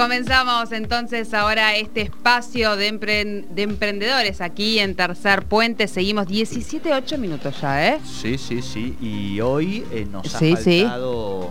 Comenzamos 0.00 0.72
entonces 0.72 1.34
ahora 1.34 1.76
este 1.76 2.00
espacio 2.00 2.74
de, 2.76 2.86
emprendedores 2.86 4.40
aquí 4.40 4.78
en 4.78 4.94
Tercer 4.94 5.44
Puente. 5.44 5.88
Seguimos 5.88 6.26
17, 6.26 6.94
8 6.94 7.18
minutos 7.18 7.60
ya, 7.60 7.86
¿eh? 7.86 8.00
Sí, 8.02 8.38
sí, 8.38 8.62
sí. 8.62 8.96
Y 8.98 9.42
hoy 9.42 9.84
eh, 9.92 10.06
nos 10.10 10.34
ha 10.34 10.38
faltado 10.38 11.50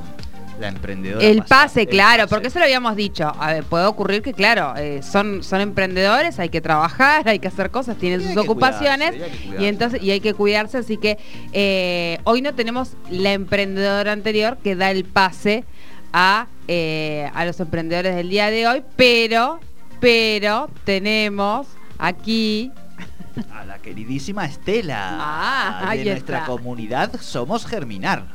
la 0.60 0.68
emprendedora. 0.68 1.24
El 1.24 1.44
pase, 1.44 1.86
claro, 1.86 2.28
porque 2.28 2.48
eso 2.48 2.58
lo 2.58 2.66
habíamos 2.66 2.96
dicho. 2.96 3.32
A 3.40 3.54
ver, 3.54 3.66
puede 3.66 3.86
ocurrir 3.86 4.24
que, 4.24 4.34
claro, 4.34 4.74
eh, 4.78 5.02
son, 5.04 5.44
son 5.44 5.62
emprendedores, 5.62 6.40
hay 6.40 6.50
que 6.50 6.60
trabajar, 6.60 7.30
hay 7.30 7.38
que 7.38 7.50
hacer 7.50 7.70
cosas, 7.70 7.98
tienen 7.98 8.24
sus 8.24 8.36
ocupaciones 8.36 9.14
y 9.60 9.66
entonces 9.66 10.02
y 10.02 10.10
hay 10.10 10.22
que 10.22 10.34
cuidarse. 10.34 10.80
Así 10.80 10.98
que 10.98 11.20
eh, 11.54 12.18
hoy 12.24 12.42
no 12.42 12.56
tenemos 12.56 12.94
la 13.12 13.34
emprendedora 13.34 14.12
anterior 14.12 14.58
que 14.58 14.76
da 14.76 14.90
el 14.90 15.06
pase 15.06 15.66
a, 16.14 16.48
eh, 16.68 17.30
a 17.34 17.46
los 17.46 17.60
emprendedores 17.60 18.16
del 18.16 18.30
día 18.30 18.50
de 18.50 18.68
hoy, 18.68 18.84
pero, 18.96 19.60
pero 20.00 20.70
tenemos 20.84 21.68
aquí 21.98 22.72
a 23.54 23.66
la 23.66 23.80
queridísima 23.80 24.46
Estela 24.46 25.18
ah, 25.20 25.94
de 25.96 26.06
nuestra 26.06 26.46
comunidad 26.46 27.20
Somos 27.20 27.66
Germinar. 27.66 28.26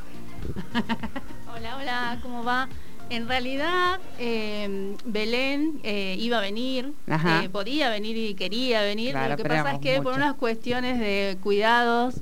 Hola, 1.55 1.77
hola, 1.77 2.19
¿cómo 2.21 2.43
va? 2.43 2.67
En 3.09 3.27
realidad, 3.27 3.99
em, 4.17 4.97
Belén 5.05 5.79
eh, 5.83 6.15
iba 6.19 6.39
a 6.39 6.41
venir, 6.41 6.91
eh, 7.07 7.49
podía 7.49 7.89
venir 7.89 8.17
y 8.17 8.33
quería 8.33 8.81
venir. 8.81 9.15
Lo 9.29 9.37
que 9.37 9.45
pasa 9.45 9.73
es 9.73 9.79
que 9.79 10.01
por 10.01 10.15
unas 10.15 10.33
cuestiones 10.35 10.99
de 10.99 11.37
cuidados 11.41 12.15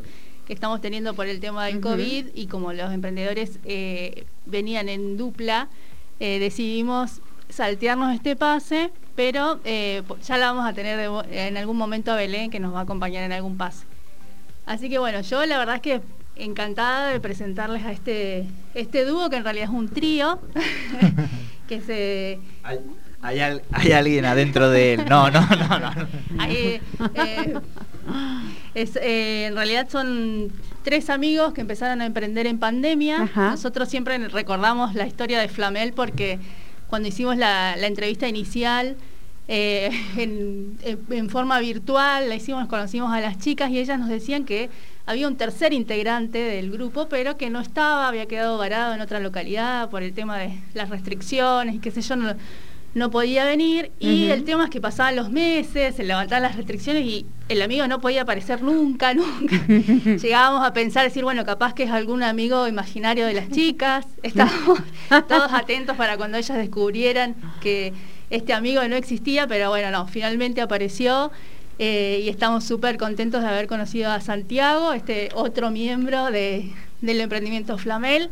que 0.46 0.54
estamos 0.54 0.82
teniendo 0.82 1.14
por 1.14 1.28
el 1.28 1.40
tema 1.40 1.66
del 1.66 1.80
COVID 1.80 2.28
y 2.34 2.48
como 2.48 2.74
los 2.74 2.92
emprendedores 2.92 3.60
eh, 3.66 4.26
venían 4.46 4.90
en 4.90 5.18
dupla, 5.18 5.70
decidimos 6.20 7.22
saltearnos 7.50 8.14
este 8.16 8.38
pase, 8.38 8.92
pero 9.16 9.62
ya 9.64 10.38
la 10.38 10.54
vamos 10.54 10.66
a 10.66 10.74
tener 10.74 11.10
en 11.32 11.58
algún 11.58 11.76
momento 11.76 12.14
a 12.14 12.16
Belén 12.16 12.50
que 12.50 12.62
nos 12.62 12.74
va 12.74 12.80
a 12.80 12.84
acompañar 12.84 13.24
en 13.24 13.34
algún 13.34 13.58
pase. 13.58 13.86
Así 14.66 14.90
que 14.90 15.00
bueno, 15.00 15.20
yo 15.22 15.46
la 15.46 15.58
verdad 15.58 15.76
es 15.76 15.82
que 15.82 16.02
encantada 16.36 17.10
de 17.10 17.20
presentarles 17.20 17.84
a 17.84 17.92
este, 17.92 18.48
este 18.74 19.04
dúo 19.04 19.30
que 19.30 19.36
en 19.36 19.44
realidad 19.44 19.66
es 19.66 19.76
un 19.76 19.90
trío. 19.90 20.40
que 21.68 21.82
se. 21.82 22.40
Hay, 23.22 23.40
alguien 23.92 24.26
adentro 24.26 24.70
de 24.70 24.94
él. 24.96 25.06
No, 25.10 25.30
no, 25.32 25.42
no, 25.42 25.80
no. 25.80 25.92
Eh, 28.76 28.90
eh, 29.04 29.46
en 29.50 29.56
realidad 29.56 29.88
son 29.88 30.52
tres 30.82 31.12
amigos 31.12 31.54
que 31.54 31.62
empezaron 31.62 32.02
a 32.02 32.08
emprender 32.08 32.48
en 32.48 32.58
pandemia. 32.58 33.30
Nosotros 33.36 33.88
siempre 33.88 34.18
recordamos 34.30 34.96
la 34.96 35.06
historia 35.06 35.40
de 35.40 35.48
Flamel 35.48 35.94
porque 35.94 36.40
cuando 36.88 37.08
hicimos 37.08 37.38
la, 37.38 37.76
entrevista 37.78 38.28
inicial. 38.28 38.96
Eh, 39.48 39.92
en, 40.18 40.80
en, 40.84 41.30
forma 41.30 41.60
virtual, 41.60 42.30
la 42.30 42.36
hicimos, 42.36 42.68
conocimos 42.68 43.12
a 43.12 43.20
las 43.20 43.38
chicas 43.38 43.70
y 43.70 43.78
ellas 43.78 44.00
nos 44.00 44.10
decían 44.10 44.46
que 44.46 44.72
había 45.06 45.28
un 45.28 45.36
tercer 45.36 45.74
integrante 45.74 46.40
del 46.40 46.72
grupo, 46.72 47.08
pero 47.10 47.38
que 47.38 47.50
no 47.50 47.60
estaba, 47.60 48.08
había 48.08 48.26
quedado 48.26 48.58
varado 48.58 48.96
en 48.96 49.02
otra 49.02 49.20
localidad 49.20 49.90
por 49.90 50.02
el 50.02 50.14
tema 50.14 50.40
de 50.40 50.58
las 50.74 50.90
restricciones 50.90 51.76
y 51.76 51.80
qué 51.80 51.92
sé 51.92 52.02
yo, 52.02 52.16
no, 52.16 52.34
podía 53.12 53.46
venir. 53.46 53.92
Y 54.00 54.30
el 54.30 54.44
tema 54.44 54.66
es 54.66 54.70
que 54.70 54.80
pasaban 54.80 55.16
los 55.16 55.32
meses, 55.32 55.96
se 55.96 56.04
levantaban 56.04 56.44
las 56.44 56.56
restricciones 56.56 57.04
y 57.06 57.26
el 57.50 57.62
amigo 57.62 57.88
no 57.88 58.00
podía 58.00 58.22
aparecer 58.22 58.62
nunca, 58.62 59.14
nunca. 59.16 59.56
Llegábamos 59.68 60.66
a 60.66 60.74
pensar, 60.74 61.04
decir, 61.04 61.24
bueno, 61.24 61.46
capaz 61.46 61.74
que 61.74 61.84
es 61.84 61.92
algún 61.92 62.24
amigo 62.24 62.68
imaginario 62.68 63.26
de 63.26 63.34
las 63.34 63.50
chicas. 63.50 64.06
Estábamos 64.22 64.80
todos 65.28 65.52
atentos 65.54 65.98
para 65.98 66.18
cuando 66.18 66.38
ellas 66.38 66.58
descubrieran 66.58 67.36
que 67.62 67.94
este 68.30 68.54
amigo 68.54 68.88
no 68.88 68.96
existía, 68.96 69.48
pero 69.48 69.70
bueno, 69.70 69.92
no, 69.92 70.08
finalmente 70.08 70.62
apareció 70.62 71.32
eh, 71.80 72.22
y 72.24 72.30
estamos 72.30 72.64
súper 72.64 72.98
contentos 72.98 73.42
de 73.42 73.48
haber 73.48 73.68
conocido 73.68 74.12
a 74.12 74.22
Santiago, 74.22 74.94
este 74.94 75.30
otro 75.34 75.72
miembro 75.72 76.28
del 76.32 76.74
emprendimiento 77.02 77.78
Flamel, 77.78 78.30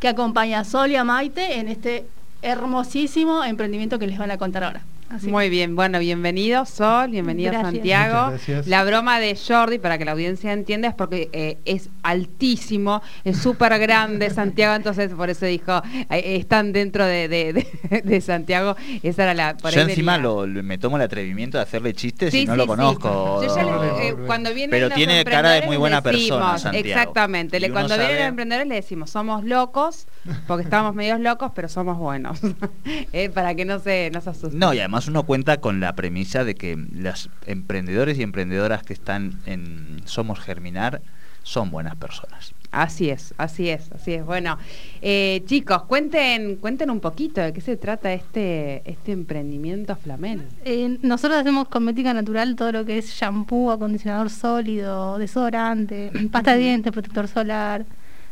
que 0.00 0.08
acompaña 0.08 0.60
a 0.60 0.64
Sol 0.64 0.90
y 0.90 0.96
a 0.96 1.04
Maite 1.04 1.58
en 1.58 1.68
este 1.68 2.06
hermosísimo 2.42 3.44
emprendimiento 3.44 3.98
que 3.98 4.06
les 4.06 4.18
van 4.18 4.30
a 4.30 4.38
contar 4.38 4.64
ahora. 4.64 4.82
Muy 5.22 5.48
bien, 5.48 5.74
bueno, 5.74 5.98
bienvenido 6.00 6.66
Sol, 6.66 7.10
bienvenido 7.10 7.52
Santiago. 7.52 8.36
La 8.66 8.84
broma 8.84 9.18
de 9.18 9.36
Jordi, 9.36 9.78
para 9.78 9.96
que 9.96 10.04
la 10.04 10.12
audiencia 10.12 10.52
entienda, 10.52 10.88
es 10.88 10.94
porque 10.94 11.30
eh, 11.32 11.56
es 11.64 11.88
altísimo, 12.02 13.00
es 13.24 13.38
súper 13.38 13.78
grande 13.78 14.28
Santiago, 14.34 14.74
entonces 14.74 15.12
por 15.14 15.30
eso 15.30 15.46
dijo, 15.46 15.82
eh, 16.10 16.36
están 16.36 16.72
dentro 16.72 17.06
de, 17.06 18.22
Santiago. 18.24 18.76
Esa 19.02 19.22
era 19.24 19.34
la... 19.34 19.56
Yo 19.56 19.80
encima 19.80 20.18
me 20.18 20.76
tomo 20.76 20.96
el 20.96 21.02
atrevimiento 21.02 21.56
de 21.56 21.62
hacerle 21.62 21.94
chistes 21.94 22.34
y 22.34 22.44
no 22.44 22.54
lo 22.54 22.66
conozco. 22.66 23.42
Eh, 23.42 24.14
cuando 24.26 24.52
viene 24.52 24.70
Pero 24.70 24.90
tiene 24.90 25.24
cara 25.24 25.52
de 25.52 25.62
muy 25.62 25.78
buena 25.78 26.02
persona, 26.02 26.58
Santiago. 26.58 26.86
Exactamente, 26.86 27.58
cuando 27.70 27.96
vienen 27.96 28.16
los 28.16 28.26
emprendedores 28.26 28.68
le 28.68 28.74
decimos, 28.74 29.10
somos 29.10 29.42
locos, 29.44 30.06
porque 30.46 30.64
estamos 30.64 30.94
medios 30.94 31.18
locos, 31.18 31.52
pero 31.54 31.68
somos 31.68 31.96
buenos. 31.96 32.40
para 33.34 33.54
que 33.54 33.64
no 33.64 33.78
se, 33.78 34.10
no 34.12 34.20
se 34.20 34.30
asusten. 34.30 34.58
No, 34.58 34.74
y 34.74 34.78
además 34.78 34.97
uno 35.06 35.22
cuenta 35.22 35.58
con 35.58 35.80
la 35.80 35.94
premisa 35.94 36.42
de 36.44 36.54
que 36.54 36.76
los 36.92 37.30
emprendedores 37.46 38.18
y 38.18 38.22
emprendedoras 38.22 38.82
que 38.82 38.94
están 38.94 39.38
en 39.46 40.02
Somos 40.06 40.40
Germinar 40.40 41.00
son 41.42 41.70
buenas 41.70 41.94
personas. 41.96 42.52
Así 42.70 43.08
es, 43.08 43.32
así 43.38 43.70
es, 43.70 43.90
así 43.92 44.12
es. 44.12 44.24
Bueno, 44.26 44.58
eh, 45.00 45.42
chicos, 45.46 45.84
cuenten, 45.84 46.56
cuenten 46.56 46.90
un 46.90 47.00
poquito 47.00 47.40
de 47.40 47.54
qué 47.54 47.62
se 47.62 47.78
trata 47.78 48.12
este, 48.12 48.82
este 48.84 49.12
emprendimiento 49.12 49.96
Flamel. 49.96 50.42
Eh, 50.66 50.98
nosotros 51.00 51.40
hacemos 51.40 51.68
cosmética 51.68 52.12
natural 52.12 52.56
todo 52.56 52.72
lo 52.72 52.84
que 52.84 52.98
es 52.98 53.10
shampoo, 53.10 53.70
acondicionador 53.70 54.28
sólido, 54.28 55.16
desodorante, 55.16 56.10
pasta 56.32 56.52
de 56.52 56.58
dientes, 56.58 56.92
protector 56.92 57.26
solar, 57.28 57.86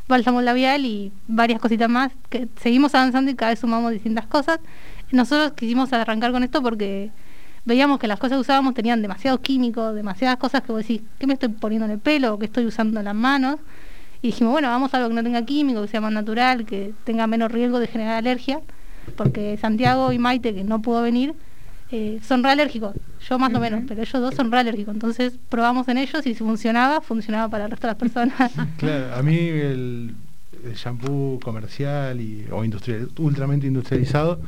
bálsamo 0.08 0.40
labial 0.40 0.84
y 0.84 1.12
varias 1.26 1.60
cositas 1.60 1.88
más 1.88 2.12
que 2.28 2.48
seguimos 2.60 2.94
avanzando 2.94 3.30
y 3.30 3.34
cada 3.34 3.50
vez 3.50 3.58
sumamos 3.58 3.92
distintas 3.92 4.26
cosas. 4.26 4.60
Nosotros 5.12 5.52
quisimos 5.52 5.92
arrancar 5.92 6.32
con 6.32 6.42
esto 6.42 6.62
porque 6.62 7.10
veíamos 7.64 7.98
que 7.98 8.06
las 8.06 8.18
cosas 8.18 8.36
que 8.36 8.40
usábamos 8.40 8.74
tenían 8.74 9.02
demasiado 9.02 9.40
químicos, 9.40 9.94
demasiadas 9.94 10.38
cosas 10.38 10.62
que 10.62 10.72
vos 10.72 10.82
decís, 10.82 11.02
¿qué 11.18 11.26
me 11.26 11.34
estoy 11.34 11.50
poniendo 11.50 11.84
en 11.86 11.92
el 11.92 11.98
pelo 11.98 12.34
o 12.34 12.38
qué 12.38 12.46
estoy 12.46 12.64
usando 12.66 12.98
en 13.00 13.04
las 13.04 13.14
manos? 13.14 13.56
Y 14.22 14.28
dijimos, 14.28 14.52
bueno, 14.52 14.68
vamos 14.68 14.94
a 14.94 14.98
algo 14.98 15.10
que 15.10 15.14
no 15.14 15.22
tenga 15.22 15.44
químico, 15.44 15.82
que 15.82 15.88
sea 15.88 16.00
más 16.00 16.12
natural, 16.12 16.64
que 16.64 16.94
tenga 17.04 17.26
menos 17.26 17.52
riesgo 17.52 17.78
de 17.80 17.86
generar 17.86 18.14
alergia, 18.16 18.60
porque 19.16 19.56
Santiago 19.58 20.12
y 20.12 20.18
Maite, 20.18 20.54
que 20.54 20.64
no 20.64 20.80
pudo 20.80 21.02
venir, 21.02 21.34
eh, 21.92 22.18
son 22.22 22.42
realérgicos, 22.42 22.94
yo 23.28 23.38
más 23.38 23.54
o 23.54 23.60
menos, 23.60 23.82
pero 23.86 24.02
ellos 24.02 24.20
dos 24.20 24.34
son 24.34 24.50
realérgicos, 24.50 24.94
entonces 24.94 25.38
probamos 25.48 25.86
en 25.88 25.98
ellos 25.98 26.26
y 26.26 26.34
si 26.34 26.40
funcionaba, 26.40 27.00
funcionaba 27.00 27.48
para 27.48 27.66
el 27.66 27.70
resto 27.70 27.86
de 27.86 27.92
las 27.92 27.98
personas. 27.98 28.52
Claro, 28.76 29.14
a 29.14 29.22
mí 29.22 29.36
el, 29.36 30.14
shampoo 30.74 31.38
comercial 31.42 32.20
y, 32.20 32.46
o 32.50 32.64
industrial, 32.64 33.08
ultramente 33.18 33.66
industrializado 33.66 34.40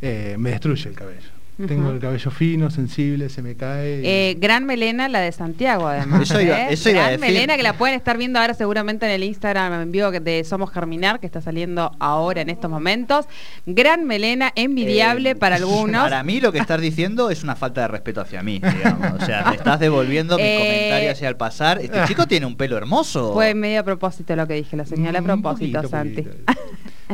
eh, 0.00 0.36
me 0.38 0.50
destruye 0.50 0.88
el 0.88 0.94
cabello. 0.94 1.37
Tengo 1.66 1.90
el 1.90 1.98
cabello 1.98 2.30
fino, 2.30 2.70
sensible, 2.70 3.28
se 3.28 3.42
me 3.42 3.56
cae. 3.56 4.00
Eh, 4.04 4.36
gran 4.38 4.64
melena 4.64 5.08
la 5.08 5.18
de 5.18 5.32
Santiago, 5.32 5.88
además. 5.88 6.22
eso 6.22 6.40
iba, 6.40 6.70
¿eh? 6.70 6.76
gran 6.84 7.18
melena 7.18 7.56
que 7.56 7.64
la 7.64 7.72
pueden 7.72 7.96
estar 7.96 8.16
viendo 8.16 8.38
ahora 8.38 8.54
seguramente 8.54 9.06
en 9.06 9.12
el 9.12 9.24
Instagram 9.24 9.82
en 9.82 9.90
vivo 9.90 10.12
de 10.12 10.44
Somos 10.44 10.70
Germinar, 10.70 11.18
que 11.18 11.26
está 11.26 11.40
saliendo 11.40 11.90
ahora 11.98 12.42
en 12.42 12.50
estos 12.50 12.70
momentos. 12.70 13.26
Gran 13.66 14.04
melena, 14.04 14.52
envidiable 14.54 15.34
para 15.34 15.56
algunos. 15.56 16.02
Para 16.02 16.22
mí 16.22 16.40
lo 16.40 16.52
que 16.52 16.58
estás 16.58 16.80
diciendo 16.80 17.28
es 17.28 17.42
una 17.42 17.56
falta 17.56 17.80
de 17.80 17.88
respeto 17.88 18.20
hacia 18.20 18.40
mí, 18.44 18.60
digamos. 18.60 19.20
O 19.20 19.26
sea, 19.26 19.46
me 19.50 19.56
estás 19.56 19.80
devolviendo 19.80 20.36
mis 20.36 20.46
comentarios 20.58 21.14
hacia 21.14 21.28
el 21.28 21.36
pasar. 21.36 21.80
Este 21.80 22.04
chico 22.06 22.28
tiene 22.28 22.46
un 22.46 22.56
pelo 22.56 22.76
hermoso. 22.76 23.32
Fue 23.32 23.54
medio 23.54 23.80
a 23.80 23.82
propósito 23.82 24.36
lo 24.36 24.46
que 24.46 24.54
dije, 24.54 24.76
lo 24.76 24.86
señalé 24.86 25.18
a 25.18 25.22
propósito, 25.22 25.88
Santi. 25.88 26.24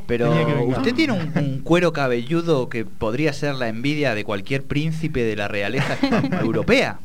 Pero 0.07 0.65
usted 0.67 0.95
tiene 0.95 1.13
un, 1.13 1.61
cuero 1.61 1.93
cabelludo 1.93 2.69
que 2.69 2.85
podría 2.85 3.33
ser 3.33 3.55
la 3.55 3.69
envidia 3.69 4.15
de 4.15 4.25
cualquier 4.25 4.65
príncipe 4.65 5.25
de 5.25 5.37
la 5.37 5.49
realeza 5.49 5.97
europea. 6.41 6.99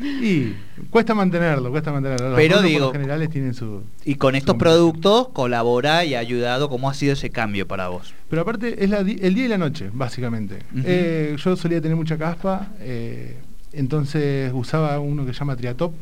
Y 0.00 0.54
cuesta 0.90 1.14
mantenerlo, 1.14 1.70
cuesta 1.70 1.92
mantenerlo. 1.92 2.34
Pero 2.36 2.62
digo, 2.62 2.92
generales 2.92 3.30
tienen 3.30 3.54
su. 3.54 3.82
Y 4.04 4.16
con 4.16 4.34
estos 4.34 4.56
productos 4.56 5.28
colabora 5.28 6.04
y 6.04 6.14
ha 6.14 6.18
ayudado. 6.18 6.68
¿Cómo 6.68 6.90
ha 6.90 6.94
sido 6.94 7.12
ese 7.12 7.30
cambio 7.30 7.68
para 7.68 7.88
vos? 7.88 8.14
Pero 8.28 8.42
aparte 8.42 8.84
es 8.84 8.90
el 8.90 9.34
día 9.34 9.44
y 9.44 9.48
la 9.48 9.58
noche, 9.58 9.90
básicamente. 9.92 10.60
Eh, 10.84 11.36
yo 11.38 11.56
solía 11.56 11.80
tener 11.80 11.96
mucha 11.96 12.16
caspa, 12.16 12.68
eh, 12.80 13.36
entonces 13.72 14.52
usaba 14.54 14.98
uno 14.98 15.26
que 15.26 15.32
se 15.32 15.38
llama 15.38 15.56
Triatop 15.56 15.92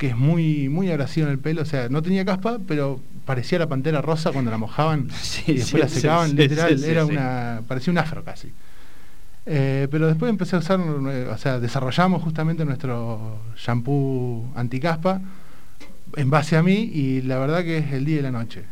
que 0.00 0.06
es 0.06 0.16
muy, 0.16 0.70
muy 0.70 0.90
abrasivo 0.90 1.26
en 1.26 1.32
el 1.34 1.38
pelo, 1.38 1.60
o 1.60 1.66
sea, 1.66 1.90
no 1.90 2.00
tenía 2.00 2.24
caspa, 2.24 2.58
pero 2.66 3.00
parecía 3.26 3.58
la 3.58 3.68
pantera 3.68 4.00
rosa 4.00 4.32
cuando 4.32 4.50
la 4.50 4.56
mojaban 4.56 5.08
y 5.46 5.56
después 5.56 5.82
la 5.82 5.88
secaban, 5.90 6.34
literal, 6.34 6.82
era 6.82 7.04
una, 7.04 7.60
parecía 7.68 7.90
un 7.90 7.98
afro 7.98 8.24
casi. 8.24 8.50
Eh, 9.44 9.88
pero 9.90 10.06
después 10.06 10.30
empecé 10.30 10.56
a 10.56 10.60
usar, 10.60 10.80
o 10.80 11.36
sea, 11.36 11.60
desarrollamos 11.60 12.22
justamente 12.22 12.64
nuestro 12.64 13.42
shampoo 13.58 14.50
anticaspa 14.56 15.20
en 16.16 16.30
base 16.30 16.56
a 16.56 16.62
mí 16.62 16.90
y 16.94 17.20
la 17.20 17.38
verdad 17.38 17.62
que 17.62 17.76
es 17.76 17.92
el 17.92 18.06
día 18.06 18.20
y 18.20 18.22
la 18.22 18.30
noche. 18.30 18.64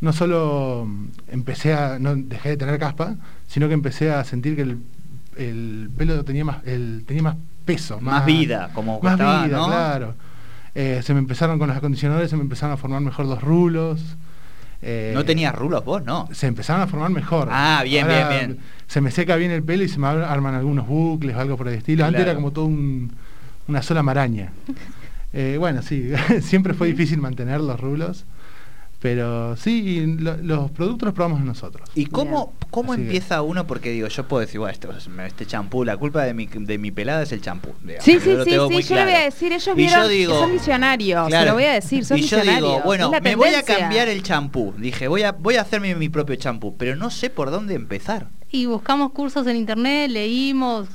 no 0.00 0.12
solo 0.12 0.88
empecé 1.26 1.74
a, 1.74 1.98
no 1.98 2.14
dejé 2.14 2.50
de 2.50 2.56
tener 2.58 2.78
caspa, 2.78 3.16
sino 3.48 3.66
que 3.66 3.74
empecé 3.74 4.12
a 4.12 4.22
sentir 4.22 4.54
que 4.54 4.62
el, 4.62 5.90
pelo 5.98 6.24
tenía 6.24 6.44
más, 6.44 6.64
el, 6.64 7.02
tenía 7.08 7.24
más 7.24 7.36
peso. 7.64 8.00
Más, 8.00 8.24
vida, 8.24 8.70
como 8.72 9.00
Más 9.00 9.18
vida, 9.18 9.48
claro. 9.48 10.29
Eh, 10.74 11.00
se 11.02 11.12
me 11.14 11.18
empezaron 11.18 11.58
con 11.58 11.68
los 11.68 11.76
acondicionadores, 11.76 12.30
se 12.30 12.36
me 12.36 12.42
empezaron 12.42 12.74
a 12.74 12.76
formar 12.76 13.00
mejor 13.00 13.26
los 13.26 13.42
rulos. 13.42 14.16
Eh, 14.82 15.12
¿No 15.14 15.24
tenías 15.24 15.54
rulos 15.54 15.84
vos, 15.84 16.02
no? 16.04 16.28
Se 16.32 16.46
empezaron 16.46 16.82
a 16.82 16.86
formar 16.86 17.10
mejor. 17.10 17.48
Ah, 17.50 17.82
bien, 17.84 18.06
bien, 18.06 18.28
bien. 18.28 18.58
Se 18.86 19.00
me 19.00 19.10
seca 19.10 19.36
bien 19.36 19.50
el 19.50 19.62
pelo 19.62 19.84
y 19.84 19.88
se 19.88 19.98
me 19.98 20.06
arman 20.06 20.54
algunos 20.54 20.86
bucles 20.86 21.36
o 21.36 21.40
algo 21.40 21.56
por 21.56 21.68
el 21.68 21.74
estilo. 21.74 22.04
Antes 22.04 22.22
era 22.22 22.34
como 22.34 22.50
todo 22.50 22.64
una 22.66 23.82
sola 23.82 24.02
maraña. 24.02 24.52
Eh, 25.32 25.56
bueno, 25.58 25.82
sí, 25.82 26.10
siempre 26.40 26.74
fue 26.74 26.88
difícil 26.88 27.18
mantener 27.18 27.60
los 27.60 27.78
rulos. 27.78 28.24
Pero 29.00 29.56
sí, 29.56 30.04
los 30.06 30.70
productos 30.72 31.06
los 31.06 31.14
probamos 31.14 31.40
nosotros. 31.40 31.88
¿Y 31.94 32.06
cómo, 32.06 32.52
cómo 32.70 32.92
empieza 32.92 33.40
uno? 33.40 33.66
Porque 33.66 33.90
digo, 33.90 34.08
yo 34.08 34.28
puedo 34.28 34.42
decir, 34.42 34.60
bueno, 34.60 34.74
este 35.26 35.46
champú, 35.46 35.84
la 35.84 35.96
culpa 35.96 36.22
de 36.22 36.34
mi, 36.34 36.46
de 36.46 36.76
mi 36.76 36.90
pelada 36.90 37.22
es 37.22 37.32
el 37.32 37.40
champú. 37.40 37.70
Sí, 38.00 38.20
sí, 38.20 38.20
sí, 38.20 38.36
sí, 38.44 38.50
yo 38.50 38.68
le 38.68 39.04
voy 39.04 39.14
a 39.14 39.24
decir, 39.24 39.52
ellos 39.52 39.74
vieron 39.74 40.08
digo, 40.08 40.34
que 40.34 40.38
son 40.40 40.52
misionarios, 40.52 41.30
se 41.30 41.46
lo 41.46 41.54
voy 41.54 41.64
a 41.64 41.72
decir, 41.72 42.04
son 42.04 42.18
y 42.18 42.22
yo 42.22 42.42
digo, 42.42 42.82
bueno, 42.84 43.10
me 43.22 43.36
voy 43.36 43.54
a 43.54 43.62
cambiar 43.62 44.08
el 44.08 44.22
champú. 44.22 44.74
Dije, 44.76 45.08
voy 45.08 45.22
a, 45.22 45.32
voy 45.32 45.56
a 45.56 45.62
hacerme 45.62 45.94
mi 45.94 46.10
propio 46.10 46.36
champú, 46.36 46.76
pero 46.76 46.94
no 46.94 47.10
sé 47.10 47.30
por 47.30 47.50
dónde 47.50 47.74
empezar. 47.74 48.28
Y 48.50 48.66
buscamos 48.66 49.12
cursos 49.12 49.46
en 49.46 49.56
internet, 49.56 50.10
leímos, 50.10 50.88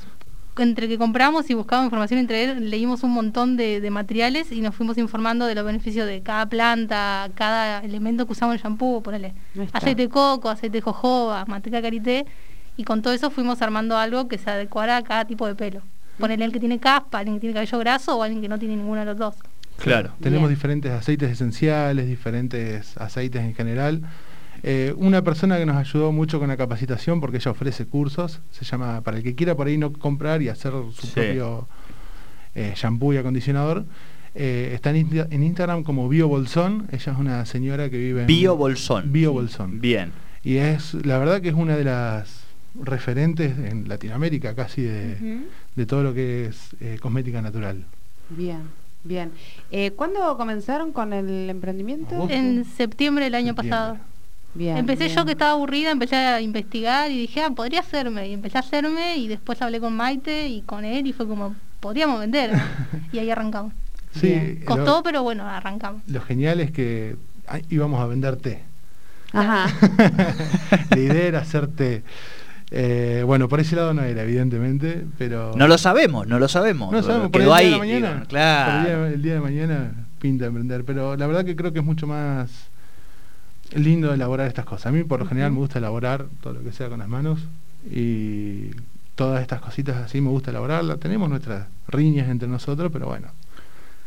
entre 0.58 0.88
que 0.88 0.98
compramos 0.98 1.50
y 1.50 1.54
buscamos 1.54 1.86
información 1.86 2.20
entre 2.20 2.44
él, 2.44 2.70
leímos 2.70 3.04
un 3.04 3.12
montón 3.12 3.58
de, 3.58 3.88
materiales 3.92 4.52
y 4.52 4.62
nos 4.62 4.76
fuimos 4.76 4.98
informando 4.98 5.46
de 5.46 5.56
los 5.56 5.66
beneficios 5.66 6.08
de 6.08 6.22
cada 6.22 6.46
planta, 6.48 7.30
cada 7.36 7.80
elemento 7.80 8.26
que 8.26 8.34
usamos 8.34 8.54
en 8.54 8.58
el 8.58 8.64
shampoo, 8.64 9.02
ponele 9.02 9.34
aceite 9.74 10.04
de 10.04 10.10
coco, 10.10 10.50
aceite 10.50 10.78
de 10.78 10.82
jojoba, 10.82 11.46
manteca 11.46 11.82
karité, 11.82 12.26
y 12.78 12.84
con 12.84 13.02
todo 13.02 13.14
eso 13.14 13.30
fuimos 13.30 13.62
armando 13.62 13.98
algo 13.98 14.28
que 14.28 14.38
se 14.38 14.50
adecuara 14.50 14.98
a 14.98 15.04
cada 15.04 15.26
tipo 15.26 15.48
de 15.48 15.56
pelo. 15.56 15.82
Ponele 16.20 16.46
el 16.46 16.52
que 16.52 16.60
tiene 16.60 16.80
caspa, 16.80 17.20
alguien 17.20 17.38
que 17.38 17.42
tiene 17.42 17.54
cabello 17.54 17.80
graso 17.80 18.18
o 18.18 18.24
alguien 18.24 18.42
que 18.42 18.48
no 18.48 18.58
tiene 18.58 18.76
ninguno 18.78 19.02
de 19.02 19.06
los 19.06 19.18
dos. 19.18 19.36
Claro. 19.78 20.12
Tenemos 20.22 20.50
diferentes 20.50 20.92
aceites 20.92 21.30
esenciales, 21.30 22.08
diferentes 22.08 22.98
aceites 22.98 23.42
en 23.42 23.54
general 23.54 24.02
eh, 24.68 24.96
una 24.98 25.24
persona 25.24 25.60
que 25.60 25.66
nos 25.68 25.76
ayudó 25.76 26.12
mucho 26.12 26.40
con 26.40 26.48
la 26.48 26.58
capacitación, 26.58 27.22
porque 27.22 27.38
ella 27.38 27.52
ofrece 27.52 27.86
cursos, 27.86 28.42
se 28.50 28.66
llama, 28.66 29.02
para 29.02 29.18
el 29.18 29.24
que 29.24 29.36
quiera 29.36 29.54
por 29.54 29.68
ahí 29.68 29.78
no 29.78 29.94
comprar 29.94 30.42
y 30.42 30.50
hacer 30.50 30.74
su 30.92 31.08
propio 31.10 31.68
eh, 32.56 32.74
shampoo 32.76 33.14
y 33.14 33.18
acondicionador, 33.18 33.86
eh, 34.34 34.72
está 34.74 34.90
en, 34.90 35.44
Instagram 35.44 35.84
como 35.84 36.10
Bio 36.10 36.28
Bolsón, 36.28 36.88
ella 36.92 37.12
es 37.12 37.20
una 37.20 37.46
señora 37.46 37.92
que 37.92 38.00
vive 38.00 38.22
en... 38.22 38.28
Bio 38.28 38.58
Bolsón. 38.58 39.12
Bio 39.12 39.34
Bolsón. 39.34 39.82
Bien. 39.82 40.12
Y 40.44 40.58
es, 40.58 40.96
la 40.96 41.20
verdad 41.20 41.42
que 41.42 41.50
es 41.50 41.56
una 41.56 41.78
de 41.78 41.84
las 41.84 42.46
referentes 42.74 43.60
en 43.60 43.88
Latinoamérica 43.88 44.56
casi 44.56 44.82
de, 44.82 45.46
todo 45.86 46.02
lo 46.02 46.16
que 46.16 46.48
es 46.48 47.00
cosmética 47.02 47.40
natural. 47.40 47.86
Bien. 48.32 48.62
Bien. 49.04 49.32
¿Cuándo 49.96 50.36
comenzaron 50.38 50.92
con 50.92 51.14
el 51.14 51.52
emprendimiento? 51.52 52.28
En 52.32 52.66
septiembre 52.66 53.26
del 53.26 53.36
año 53.36 53.54
pasado 53.54 54.00
empecé 54.58 55.10
yo 55.10 55.26
que 55.26 55.32
estaba 55.32 55.52
aburrida, 55.52 55.92
empecé 55.92 56.16
a 56.16 56.42
investigar 56.42 57.12
y 57.12 57.18
dije, 57.18 57.42
ah, 57.42 57.50
podría 57.50 57.82
hacerme. 57.82 58.30
Y 58.30 58.34
empecé 58.34 58.58
a 58.58 58.62
hacerme 58.62 59.18
y 59.18 59.28
después 59.28 59.62
hablé 59.62 59.80
con 59.80 59.96
Maite 59.96 60.48
y 60.48 60.62
con 60.62 60.86
él 60.86 61.08
y 61.08 61.14
fue 61.14 61.28
como, 61.28 61.56
podríamos 61.80 62.20
vender. 62.20 62.52
y 63.12 63.20
ahí 63.20 63.30
arrancamos. 63.30 63.74
Sí, 64.20 64.60
Costó, 64.66 65.04
pero 65.04 65.24
bueno, 65.24 65.46
arrancamos. 65.46 66.02
Lo 66.08 66.22
genial 66.22 66.62
es 66.62 66.72
que 66.72 67.18
íbamos 67.70 68.02
a 68.02 68.06
vender 68.06 68.38
té. 68.38 68.64
Ajá. 69.34 69.68
La 70.90 70.98
idea 70.98 71.28
era 71.28 71.40
hacer 71.40 71.68
té. 71.68 72.04
Eh, 72.72 73.24
bueno, 73.26 73.48
por 73.50 73.60
ese 73.60 73.76
lado 73.76 73.94
no 73.94 74.04
era, 74.04 74.24
evidentemente, 74.24 75.06
pero... 75.18 75.52
No 75.56 75.68
lo 75.68 75.78
sabemos, 75.78 76.28
no 76.28 76.40
lo 76.40 76.48
sabemos. 76.48 76.92
No 76.92 76.98
lo 77.00 77.04
sabemos, 77.04 77.30
por 77.30 77.42
el 77.42 77.48
día 77.48 77.58
de 77.58 77.78
mañana. 77.78 78.24
claro. 78.28 79.06
el 79.08 79.22
día 79.22 79.34
de 79.36 79.40
mañana 79.42 79.92
pinta 80.20 80.46
emprender, 80.46 80.84
pero 80.86 81.16
la 81.16 81.28
verdad 81.28 81.46
que 81.46 81.56
creo 81.56 81.72
que 81.72 81.80
es 81.80 81.86
mucho 81.86 82.08
más 82.08 82.70
lindo 83.74 84.14
elaborar 84.14 84.48
estas 84.48 84.66
cosas. 84.66 84.88
A 84.88 84.92
mí 84.92 85.04
por 85.04 85.20
lo 85.20 85.26
general 85.26 85.52
me 85.52 85.60
gusta 85.60 85.80
elaborar 85.80 86.28
todo 86.42 86.54
lo 86.54 86.64
que 86.64 86.72
sea 86.72 86.90
con 86.90 87.00
las 87.00 87.08
manos 87.08 87.40
y 87.90 88.72
todas 89.16 89.42
estas 89.42 89.62
cositas 89.62 89.98
así 89.98 90.22
me 90.22 90.30
gusta 90.30 90.52
elaborarlas. 90.52 91.00
Tenemos 91.00 91.30
nuestras 91.30 91.68
riñas 91.88 92.30
entre 92.30 92.48
nosotros, 92.48 92.92
pero 92.92 93.08
bueno, 93.08 93.28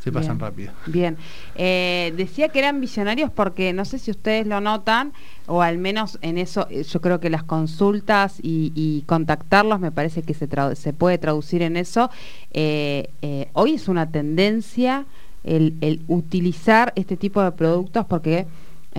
se 0.03 0.13
pasan 0.13 0.39
rápido. 0.39 0.73
Bien. 0.87 1.17
Eh, 1.55 2.13
decía 2.17 2.51
que 2.51 2.61
eran 2.61 2.81
visionarios 2.81 3.31
porque 3.31 3.73
no 3.73 3.85
sé 3.85 3.99
si 3.99 4.11
ustedes 4.11 4.47
lo 4.47 4.61
notan, 4.61 5.13
o 5.47 5.63
al 5.63 5.79
menos 5.79 6.19
en 6.23 6.39
eso 6.39 6.67
eh, 6.71 6.85
yo 6.85 7.01
creo 7.01 7.21
que 7.21 7.31
las 7.31 7.43
consultas 7.43 8.39
y, 8.43 9.03
contactarlos 9.07 9.81
me 9.81 9.91
parece 9.91 10.23
que 10.23 10.35
se, 10.35 10.49
se 10.77 10.93
puede 10.93 11.19
traducir 11.19 11.63
en 11.63 11.77
eso. 11.77 12.11
Eh, 12.53 13.09
hoy 13.55 13.75
es 13.75 13.89
una 13.89 14.11
tendencia 14.11 15.07
el, 15.45 15.75
el 15.81 16.03
utilizar 16.09 16.93
este 16.97 17.17
tipo 17.17 17.43
de 17.43 17.53
productos 17.53 18.05
porque 18.07 18.47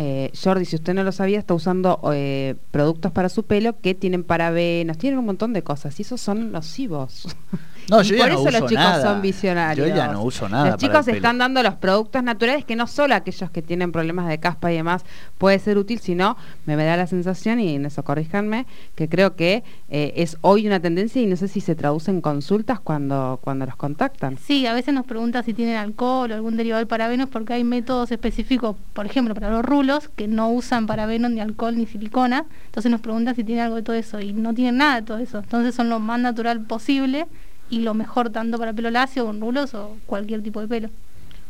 eh, 0.01 0.31
Jordi, 0.33 0.63
si 0.63 0.77
usted 0.77 0.93
no 0.93 1.03
lo 1.03 1.11
sabía, 1.11 1.39
está 1.39 1.53
usando 1.53 1.99
eh, 2.13 2.55
productos 2.71 3.11
para 3.11 3.27
su 3.27 3.43
pelo 3.43 3.81
que 3.81 3.93
tienen 3.93 4.23
parabenos, 4.23 4.97
tienen 4.97 5.19
un 5.19 5.25
montón 5.25 5.51
de 5.51 5.61
cosas 5.61 5.99
y 5.99 6.03
esos 6.03 6.21
son 6.21 6.53
nocivos. 6.53 7.27
No, 7.89 8.01
yo 8.01 8.17
por 8.17 8.29
eso 8.29 8.51
los 8.51 8.69
chicos 8.69 9.01
son 9.01 9.21
visionarios. 9.21 9.87
Yo 9.87 9.95
ya 9.95 10.07
no 10.07 10.23
uso 10.23 10.47
nada. 10.47 10.71
Los 10.71 10.77
chicos 10.77 11.07
están 11.07 11.37
dando 11.37 11.63
los 11.63 11.75
productos 11.75 12.23
naturales 12.23 12.65
que 12.65 12.75
no 12.75 12.87
solo 12.87 13.15
aquellos 13.15 13.49
que 13.51 13.61
tienen 13.61 13.91
problemas 13.91 14.27
de 14.27 14.39
caspa 14.39 14.71
y 14.71 14.75
demás 14.75 15.03
puede 15.37 15.59
ser 15.59 15.77
útil, 15.77 15.99
sino 15.99 16.37
me 16.65 16.75
da 16.75 16.97
la 16.97 17.07
sensación, 17.07 17.59
y 17.59 17.75
en 17.75 17.85
eso 17.85 18.03
corríjanme, 18.03 18.65
que 18.95 19.09
creo 19.09 19.35
que 19.35 19.63
eh, 19.89 20.13
es 20.15 20.37
hoy 20.41 20.67
una 20.67 20.79
tendencia 20.79 21.21
y 21.21 21.25
no 21.25 21.35
sé 21.35 21.47
si 21.47 21.61
se 21.61 21.75
traduce 21.75 22.11
en 22.11 22.21
consultas 22.21 22.79
cuando, 22.79 23.39
cuando 23.41 23.65
los 23.65 23.75
contactan. 23.75 24.37
Sí, 24.37 24.65
a 24.65 24.73
veces 24.73 24.93
nos 24.93 25.05
preguntan 25.05 25.43
si 25.43 25.53
tienen 25.53 25.75
alcohol 25.75 26.31
o 26.31 26.35
algún 26.35 26.57
derivado 26.57 26.79
de 26.79 26.85
parabenos 26.85 27.29
porque 27.29 27.53
hay 27.53 27.63
métodos 27.63 28.11
específicos, 28.11 28.75
por 28.93 29.05
ejemplo, 29.05 29.33
para 29.33 29.49
los 29.49 29.63
rulos, 29.63 30.09
que 30.15 30.27
no 30.27 30.49
usan 30.51 30.87
parabenos 30.87 31.31
ni 31.31 31.39
alcohol 31.39 31.77
ni 31.77 31.85
silicona. 31.85 32.45
Entonces 32.65 32.91
nos 32.91 33.01
preguntan 33.01 33.35
si 33.35 33.43
tienen 33.43 33.65
algo 33.65 33.77
de 33.77 33.83
todo 33.83 33.95
eso 33.95 34.19
y 34.19 34.33
no 34.33 34.53
tienen 34.53 34.77
nada 34.77 34.95
de 34.95 35.01
todo 35.03 35.17
eso. 35.17 35.39
Entonces 35.39 35.75
son 35.75 35.89
lo 35.89 35.99
más 35.99 36.19
natural 36.19 36.61
posible 36.61 37.27
y 37.69 37.79
lo 37.79 37.93
mejor 37.93 38.29
tanto 38.29 38.57
para 38.57 38.73
pelo 38.73 38.89
lacio, 38.89 39.25
con 39.25 39.41
rulos 39.41 39.73
o 39.73 39.97
cualquier 40.05 40.43
tipo 40.43 40.61
de 40.61 40.67
pelo. 40.67 40.89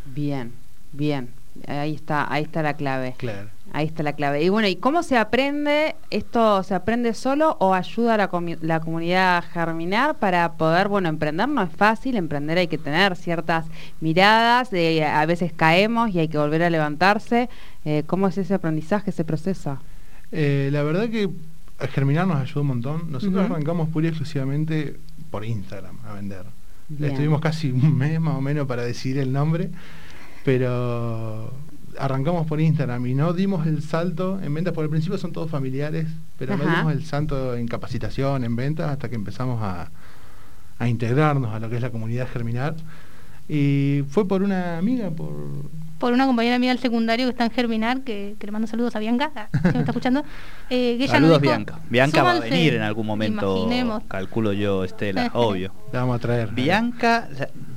Bien, 0.05 0.51
bien. 0.91 1.29
Ahí 1.67 1.95
está, 1.95 2.31
ahí 2.31 2.43
está 2.43 2.61
la 2.63 2.75
clave. 2.75 3.15
Claro. 3.17 3.49
Ahí 3.71 3.85
está 3.85 4.01
la 4.01 4.13
clave. 4.13 4.43
Y 4.43 4.49
bueno, 4.49 4.67
¿y 4.67 4.75
cómo 4.77 5.03
se 5.03 5.17
aprende? 5.17 5.95
¿Esto 6.09 6.63
se 6.63 6.73
aprende 6.73 7.13
solo 7.13 7.57
o 7.59 7.73
ayuda 7.73 8.15
a 8.15 8.17
la, 8.17 8.29
la, 8.61 8.79
comunidad 8.79 9.37
a 9.37 9.41
germinar 9.41 10.15
para 10.15 10.53
poder, 10.53 10.87
bueno, 10.87 11.09
emprender 11.09 11.47
no 11.47 11.61
es 11.61 11.71
fácil, 11.71 12.15
emprender 12.15 12.57
hay 12.57 12.67
que 12.67 12.77
tener 12.77 13.15
ciertas 13.15 13.65
miradas, 13.99 14.71
a 14.71 15.25
veces 15.25 15.53
caemos 15.53 16.09
y 16.11 16.19
hay 16.19 16.27
que 16.27 16.37
volver 16.37 16.63
a 16.63 16.69
levantarse. 16.69 17.49
Eh, 17.85 18.03
¿Cómo 18.07 18.27
es 18.27 18.37
ese 18.37 18.55
aprendizaje, 18.55 19.11
ese 19.11 19.23
proceso? 19.23 19.77
Eh, 20.31 20.69
la 20.71 20.83
verdad 20.83 21.09
que 21.09 21.29
germinar 21.87 22.27
nos 22.27 22.37
ayuda 22.37 22.61
un 22.61 22.67
montón. 22.67 23.11
Nosotros 23.11 23.45
arrancamos 23.45 23.89
pura 23.89 24.07
y 24.07 24.09
exclusivamente 24.09 24.99
por 25.31 25.45
Instagram 25.45 25.97
a 26.05 26.13
vender. 26.13 26.45
Estuvimos 26.99 27.39
casi 27.39 27.71
un 27.71 27.97
mes 27.97 28.19
más 28.19 28.35
o 28.35 28.41
menos 28.41 28.67
para 28.67 28.83
decidir 28.83 29.19
el 29.19 29.31
nombre, 29.31 29.69
pero 30.43 31.53
arrancamos 31.97 32.47
por 32.47 32.59
Instagram 32.59 33.05
y 33.05 33.13
no 33.13 33.33
dimos 33.33 33.67
el 33.67 33.81
salto 33.83 34.39
en 34.41 34.53
ventas, 34.53 34.73
por 34.73 34.83
el 34.83 34.89
principio 34.89 35.17
son 35.17 35.31
todos 35.31 35.49
familiares, 35.49 36.07
pero 36.37 36.57
no 36.57 36.63
dimos 36.63 36.91
el 36.93 37.05
salto 37.05 37.55
en 37.55 37.67
capacitación, 37.67 38.43
en 38.43 38.55
ventas, 38.55 38.89
hasta 38.89 39.09
que 39.09 39.15
empezamos 39.15 39.61
a, 39.61 39.91
a 40.79 40.87
integrarnos 40.87 41.53
a 41.53 41.59
lo 41.59 41.69
que 41.69 41.75
es 41.75 41.81
la 41.81 41.91
comunidad 41.91 42.27
Germinar. 42.27 42.75
Y 43.49 44.03
fue 44.09 44.27
por 44.27 44.43
una 44.43 44.77
amiga, 44.77 45.09
por 45.09 45.33
por 45.99 46.13
una 46.13 46.25
compañera 46.25 46.57
mía 46.57 46.69
del 46.69 46.79
secundario 46.79 47.25
que 47.27 47.31
está 47.31 47.43
en 47.43 47.51
Germinar, 47.51 48.01
que, 48.01 48.35
le 48.39 48.51
mando 48.51 48.67
saludos 48.67 48.95
a 48.95 48.99
Bianca, 48.99 49.49
si 49.61 49.73
me 49.73 49.79
está 49.79 49.91
escuchando. 49.91 50.23
Eh, 50.69 51.05
saludos 51.07 51.41
Bianca. 51.41 51.79
Bianca 51.89 52.23
va 52.23 52.31
a 52.31 52.39
venir 52.39 52.73
en 52.73 52.81
algún 52.81 53.05
momento, 53.05 54.01
calculo 54.07 54.53
yo, 54.53 54.83
Estela, 54.83 55.29
obvio. 55.33 55.73
La 55.91 55.99
vamos 55.99 56.15
a 56.15 56.19
traer. 56.19 56.49
Bianca, 56.51 57.27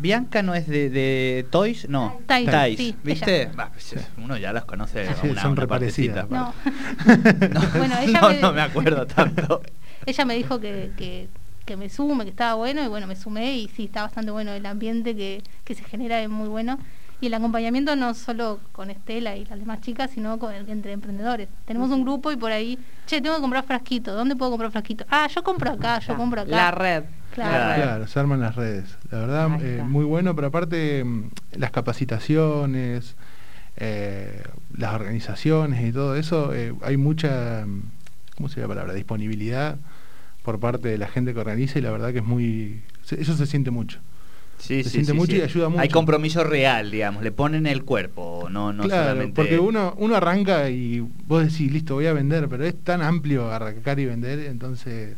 Bianca 0.00 0.42
no 0.42 0.54
es 0.54 0.68
de, 0.68 1.44
Toys, 1.50 1.88
no. 1.88 2.20
Tais, 2.26 2.94
¿viste? 3.02 3.50
Pues, 3.54 3.96
uno 4.16 4.36
ya 4.38 4.52
las 4.52 4.64
conoce 4.64 5.08
una, 5.24 5.42
son 5.42 5.52
una 5.52 5.66
No. 6.30 6.54
bueno, 7.76 7.94
ella 8.00 8.28
me, 8.28 8.40
no 8.40 8.52
me 8.52 8.60
acuerdo 8.62 9.06
tanto. 9.06 9.62
ella 10.06 10.24
me 10.24 10.34
dijo 10.34 10.60
que, 10.60 10.92
que 10.96 11.28
que 11.64 11.76
me 11.76 11.88
sume, 11.88 12.24
que 12.24 12.30
estaba 12.30 12.54
bueno, 12.54 12.82
y 12.82 12.88
bueno, 12.88 13.06
me 13.06 13.16
sumé 13.16 13.56
y 13.56 13.68
sí, 13.68 13.84
está 13.84 14.02
bastante 14.02 14.30
bueno. 14.30 14.52
El 14.52 14.66
ambiente 14.66 15.14
que, 15.16 15.42
que 15.64 15.74
se 15.74 15.84
genera 15.84 16.20
es 16.20 16.28
muy 16.28 16.48
bueno 16.48 16.78
y 17.22 17.26
el 17.26 17.34
acompañamiento 17.34 17.94
no 17.94 18.14
solo 18.14 18.58
con 18.72 18.90
Estela 18.90 19.36
y 19.36 19.44
las 19.44 19.56
demás 19.56 19.80
chicas, 19.80 20.10
sino 20.10 20.40
con 20.40 20.52
el, 20.52 20.68
entre 20.68 20.90
emprendedores. 20.90 21.48
Tenemos 21.66 21.88
un 21.90 22.02
grupo 22.02 22.32
y 22.32 22.36
por 22.36 22.50
ahí, 22.50 22.76
che, 23.06 23.20
tengo 23.20 23.36
que 23.36 23.40
comprar 23.40 23.64
frasquito, 23.64 24.12
¿dónde 24.12 24.34
puedo 24.34 24.50
comprar 24.50 24.72
frasquito? 24.72 25.04
Ah, 25.08 25.28
yo 25.32 25.44
compro 25.44 25.70
acá, 25.70 26.00
yo 26.00 26.16
compro 26.16 26.40
acá. 26.40 26.50
La 26.50 26.70
red. 26.72 27.04
Claro, 27.32 27.80
claro 27.80 28.06
se 28.08 28.18
arman 28.18 28.40
las 28.40 28.56
redes. 28.56 28.98
La 29.12 29.18
verdad, 29.20 29.50
eh, 29.62 29.84
muy 29.86 30.04
bueno, 30.04 30.34
pero 30.34 30.48
aparte 30.48 31.04
mm, 31.04 31.30
las 31.52 31.70
capacitaciones, 31.70 33.14
eh, 33.76 34.42
las 34.76 34.92
organizaciones 34.92 35.88
y 35.88 35.92
todo 35.92 36.16
eso, 36.16 36.52
eh, 36.52 36.74
hay 36.82 36.96
mucha, 36.96 37.64
¿cómo 38.36 38.48
se 38.48 38.56
llama 38.56 38.74
la 38.74 38.80
palabra? 38.80 38.94
Disponibilidad 38.94 39.76
por 40.42 40.58
parte 40.60 40.88
de 40.88 40.98
la 40.98 41.08
gente 41.08 41.32
que 41.32 41.40
organiza 41.40 41.78
y 41.78 41.82
la 41.82 41.90
verdad 41.90 42.12
que 42.12 42.18
es 42.18 42.24
muy, 42.24 42.82
eso 43.10 43.36
se 43.36 43.46
siente 43.46 43.70
mucho. 43.70 44.00
Sí, 44.58 44.84
se 44.84 44.90
siente 44.90 45.12
mucho 45.12 45.34
y 45.34 45.40
ayuda 45.40 45.68
mucho. 45.68 45.80
Hay 45.80 45.88
compromiso 45.88 46.44
real, 46.44 46.90
digamos, 46.92 47.24
le 47.24 47.32
ponen 47.32 47.66
el 47.66 47.82
cuerpo, 47.82 48.48
no, 48.48 48.72
no 48.72 48.84
claro, 48.84 49.28
Porque 49.34 49.58
uno, 49.58 49.94
uno 49.98 50.14
arranca 50.14 50.70
y 50.70 51.00
vos 51.00 51.42
decís, 51.44 51.72
listo, 51.72 51.94
voy 51.94 52.06
a 52.06 52.12
vender, 52.12 52.48
pero 52.48 52.64
es 52.64 52.78
tan 52.84 53.02
amplio 53.02 53.50
arrancar 53.50 53.98
y 53.98 54.06
vender, 54.06 54.38
entonces 54.40 55.16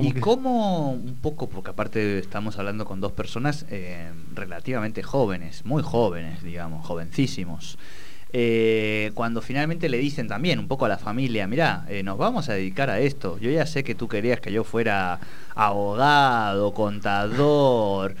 ¿Y 0.00 0.12
cómo, 0.14 0.92
un 0.92 1.16
poco, 1.20 1.48
porque 1.48 1.70
aparte 1.70 2.18
estamos 2.18 2.58
hablando 2.58 2.84
con 2.84 3.00
dos 3.00 3.12
personas 3.12 3.66
eh, 3.70 4.10
relativamente 4.34 5.02
jóvenes, 5.02 5.64
muy 5.64 5.82
jóvenes, 5.82 6.42
digamos, 6.42 6.86
jovencísimos, 6.86 7.78
eh, 8.32 9.10
cuando 9.14 9.42
finalmente 9.42 9.88
le 9.88 9.98
dicen 9.98 10.28
también 10.28 10.58
un 10.58 10.68
poco 10.68 10.84
a 10.84 10.88
la 10.88 10.98
familia, 10.98 11.46
mira, 11.46 11.84
eh, 11.88 12.02
nos 12.02 12.18
vamos 12.18 12.48
a 12.48 12.54
dedicar 12.54 12.90
a 12.90 13.00
esto, 13.00 13.38
yo 13.38 13.50
ya 13.50 13.66
sé 13.66 13.84
que 13.84 13.94
tú 13.94 14.08
querías 14.08 14.40
que 14.40 14.52
yo 14.52 14.64
fuera 14.64 15.18
abogado, 15.54 16.72
contador, 16.72 18.14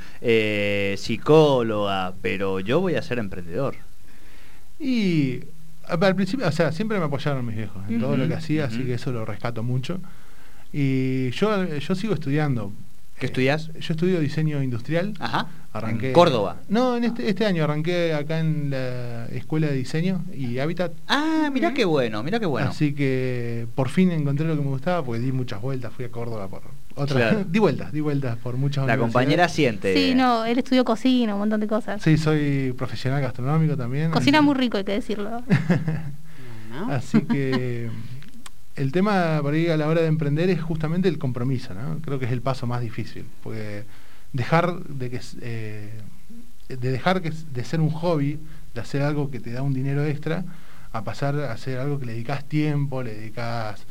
psicóloga, 0.96 2.14
pero 2.22 2.60
yo 2.60 2.80
voy 2.80 2.96
a 2.96 3.02
ser 3.02 3.18
emprendedor. 3.18 3.76
Y 4.78 5.40
al 5.86 6.14
principio, 6.14 6.46
o 6.46 6.52
sea, 6.52 6.72
siempre 6.72 6.98
me 6.98 7.04
apoyaron 7.04 7.44
mis 7.44 7.56
viejos 7.56 7.82
en 7.88 8.00
todo 8.00 8.16
lo 8.16 8.26
que 8.28 8.34
hacía, 8.34 8.66
así 8.66 8.84
que 8.84 8.94
eso 8.94 9.12
lo 9.12 9.24
rescato 9.24 9.62
mucho. 9.62 10.00
Y 10.72 11.30
yo, 11.30 11.64
yo 11.78 11.94
sigo 11.94 12.14
estudiando. 12.14 12.72
¿Qué 13.20 13.26
estudias? 13.26 13.70
Yo 13.78 13.92
estudio 13.92 14.18
diseño 14.18 14.62
industrial. 14.62 15.12
Ajá. 15.20 15.46
Arranqué, 15.74 16.06
¿En 16.08 16.12
Córdoba? 16.14 16.56
No, 16.70 16.96
en 16.96 17.04
este, 17.04 17.28
este 17.28 17.44
año 17.44 17.62
arranqué 17.64 18.14
acá 18.14 18.40
en 18.40 18.70
la 18.70 19.26
Escuela 19.26 19.66
de 19.66 19.74
Diseño 19.74 20.24
y 20.32 20.58
Hábitat. 20.58 20.92
Ah, 21.06 21.50
mira 21.52 21.74
qué 21.74 21.84
bueno, 21.84 22.22
mira 22.22 22.40
qué 22.40 22.46
bueno. 22.46 22.70
Así 22.70 22.94
que 22.94 23.66
por 23.74 23.90
fin 23.90 24.10
encontré 24.10 24.46
lo 24.46 24.56
que 24.56 24.62
me 24.62 24.70
gustaba 24.70 25.04
porque 25.04 25.20
di 25.20 25.32
muchas 25.32 25.60
vueltas, 25.60 25.92
fui 25.92 26.06
a 26.06 26.10
Córdoba 26.10 26.48
por 26.48 26.62
otra. 26.94 27.44
di 27.46 27.58
vueltas, 27.58 27.92
di 27.92 28.00
vueltas 28.00 28.38
por 28.38 28.56
muchas 28.56 28.86
La 28.86 28.96
compañera 28.96 29.50
siente. 29.50 29.92
Sí, 29.92 30.14
no, 30.14 30.46
él 30.46 30.56
estudió 30.56 30.86
cocina, 30.86 31.34
un 31.34 31.40
montón 31.40 31.60
de 31.60 31.66
cosas. 31.66 32.00
Sí, 32.00 32.16
soy 32.16 32.72
profesional 32.72 33.20
gastronómico 33.20 33.76
también. 33.76 34.12
Cocina 34.12 34.40
muy 34.40 34.54
rico, 34.54 34.78
hay 34.78 34.84
que 34.84 34.92
decirlo. 34.92 35.42
Así 36.88 37.20
que 37.20 37.90
el 38.80 38.92
tema 38.92 39.40
para 39.42 39.58
ir 39.58 39.70
a 39.70 39.76
la 39.76 39.88
hora 39.88 40.00
de 40.00 40.06
emprender 40.06 40.48
es 40.48 40.62
justamente 40.62 41.08
el 41.08 41.18
compromiso, 41.18 41.74
¿no? 41.74 42.00
Creo 42.00 42.18
que 42.18 42.24
es 42.24 42.32
el 42.32 42.40
paso 42.40 42.66
más 42.66 42.80
difícil, 42.80 43.26
porque 43.42 43.84
dejar 44.32 44.82
de 44.84 45.10
que 45.10 45.20
eh, 45.42 46.00
de 46.68 46.90
dejar 46.90 47.20
de 47.20 47.64
ser 47.64 47.80
un 47.80 47.90
hobby, 47.90 48.40
de 48.74 48.80
hacer 48.80 49.02
algo 49.02 49.30
que 49.30 49.38
te 49.38 49.52
da 49.52 49.60
un 49.60 49.74
dinero 49.74 50.04
extra, 50.04 50.44
a 50.92 51.04
pasar 51.04 51.38
a 51.40 51.52
hacer 51.52 51.78
algo 51.78 51.98
que 51.98 52.06
le 52.06 52.12
dedicas 52.12 52.44
tiempo, 52.44 53.02
le 53.02 53.14
dedicas, 53.14 53.84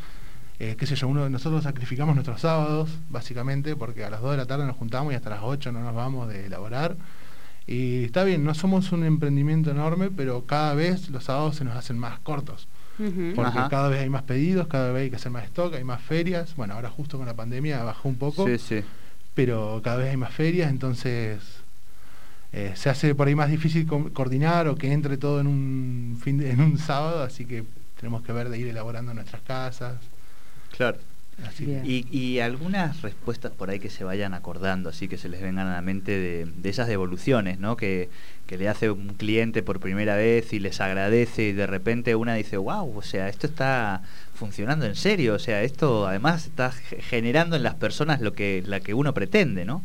eh, 0.57 0.75
qué 0.79 0.87
sé 0.87 0.95
yo, 0.95 1.07
uno, 1.07 1.29
nosotros 1.29 1.63
sacrificamos 1.63 2.15
nuestros 2.15 2.41
sábados, 2.41 2.89
básicamente, 3.09 3.75
porque 3.75 4.05
a 4.05 4.09
las 4.09 4.21
2 4.21 4.31
de 4.31 4.37
la 4.37 4.45
tarde 4.47 4.65
nos 4.65 4.77
juntamos 4.77 5.13
y 5.13 5.15
hasta 5.15 5.29
las 5.29 5.41
8 5.43 5.71
no 5.71 5.81
nos 5.81 5.93
vamos 5.93 6.29
de 6.29 6.47
elaborar. 6.47 6.97
Y 7.67 8.05
está 8.05 8.23
bien, 8.23 8.43
no 8.43 8.55
somos 8.55 8.91
un 8.91 9.03
emprendimiento 9.03 9.69
enorme, 9.69 10.09
pero 10.09 10.45
cada 10.47 10.73
vez 10.73 11.09
los 11.11 11.25
sábados 11.25 11.57
se 11.57 11.65
nos 11.65 11.75
hacen 11.75 11.99
más 11.99 12.19
cortos 12.21 12.67
porque 13.35 13.59
cada 13.69 13.89
vez 13.89 14.01
hay 14.01 14.09
más 14.09 14.23
pedidos, 14.23 14.67
cada 14.67 14.91
vez 14.91 15.03
hay 15.03 15.09
que 15.09 15.15
hacer 15.15 15.31
más 15.31 15.45
stock, 15.45 15.73
hay 15.73 15.83
más 15.83 16.01
ferias. 16.01 16.55
Bueno, 16.55 16.73
ahora 16.73 16.89
justo 16.89 17.17
con 17.17 17.25
la 17.25 17.33
pandemia 17.33 17.83
bajó 17.83 18.09
un 18.09 18.15
poco, 18.15 18.45
pero 19.33 19.81
cada 19.83 19.97
vez 19.97 20.09
hay 20.09 20.17
más 20.17 20.33
ferias, 20.33 20.69
entonces 20.69 21.39
eh, 22.51 22.73
se 22.75 22.89
hace 22.89 23.15
por 23.15 23.27
ahí 23.27 23.35
más 23.35 23.49
difícil 23.49 23.87
coordinar 23.87 24.67
o 24.67 24.75
que 24.75 24.91
entre 24.91 25.17
todo 25.17 25.39
en 25.39 25.47
un 25.47 26.19
fin 26.21 26.41
en 26.41 26.59
un 26.61 26.77
sábado, 26.77 27.23
así 27.23 27.45
que 27.45 27.63
tenemos 27.99 28.23
que 28.23 28.31
ver 28.33 28.49
de 28.49 28.57
ir 28.57 28.67
elaborando 28.67 29.13
nuestras 29.13 29.41
casas. 29.43 29.95
Claro. 30.75 30.97
Y, 31.83 32.39
algunas 32.39 33.01
respuestas 33.01 33.51
por 33.51 33.69
ahí 33.69 33.79
que 33.79 33.89
se 33.89 34.03
vayan 34.03 34.33
acordando, 34.33 34.89
así 34.89 35.07
que 35.07 35.17
se 35.17 35.29
les 35.29 35.41
vengan 35.41 35.67
a 35.67 35.73
la 35.73 35.81
mente 35.81 36.11
de, 36.17 36.69
esas 36.69 36.87
devoluciones, 36.87 37.59
¿no? 37.59 37.75
Que, 37.75 38.09
le 38.49 38.67
hace 38.67 38.89
un 38.89 39.09
cliente 39.09 39.61
por 39.61 39.79
primera 39.79 40.15
vez 40.15 40.53
y 40.53 40.59
les 40.59 40.81
agradece 40.81 41.49
y 41.49 41.53
de 41.53 41.67
repente 41.67 42.15
una 42.15 42.33
dice, 42.33 42.57
wow, 42.57 42.97
o 42.97 43.01
sea, 43.03 43.29
esto 43.29 43.45
está 43.45 44.01
funcionando 44.33 44.87
en 44.87 44.95
serio, 44.95 45.35
o 45.35 45.39
sea, 45.39 45.61
esto 45.61 46.07
además 46.07 46.47
está 46.47 46.71
generando 46.71 47.55
en 47.55 47.61
las 47.61 47.75
personas 47.75 48.21
lo 48.21 48.33
que, 48.33 48.63
la 48.65 48.79
que 48.79 48.95
uno 48.95 49.13
pretende, 49.13 49.65
¿no? 49.65 49.83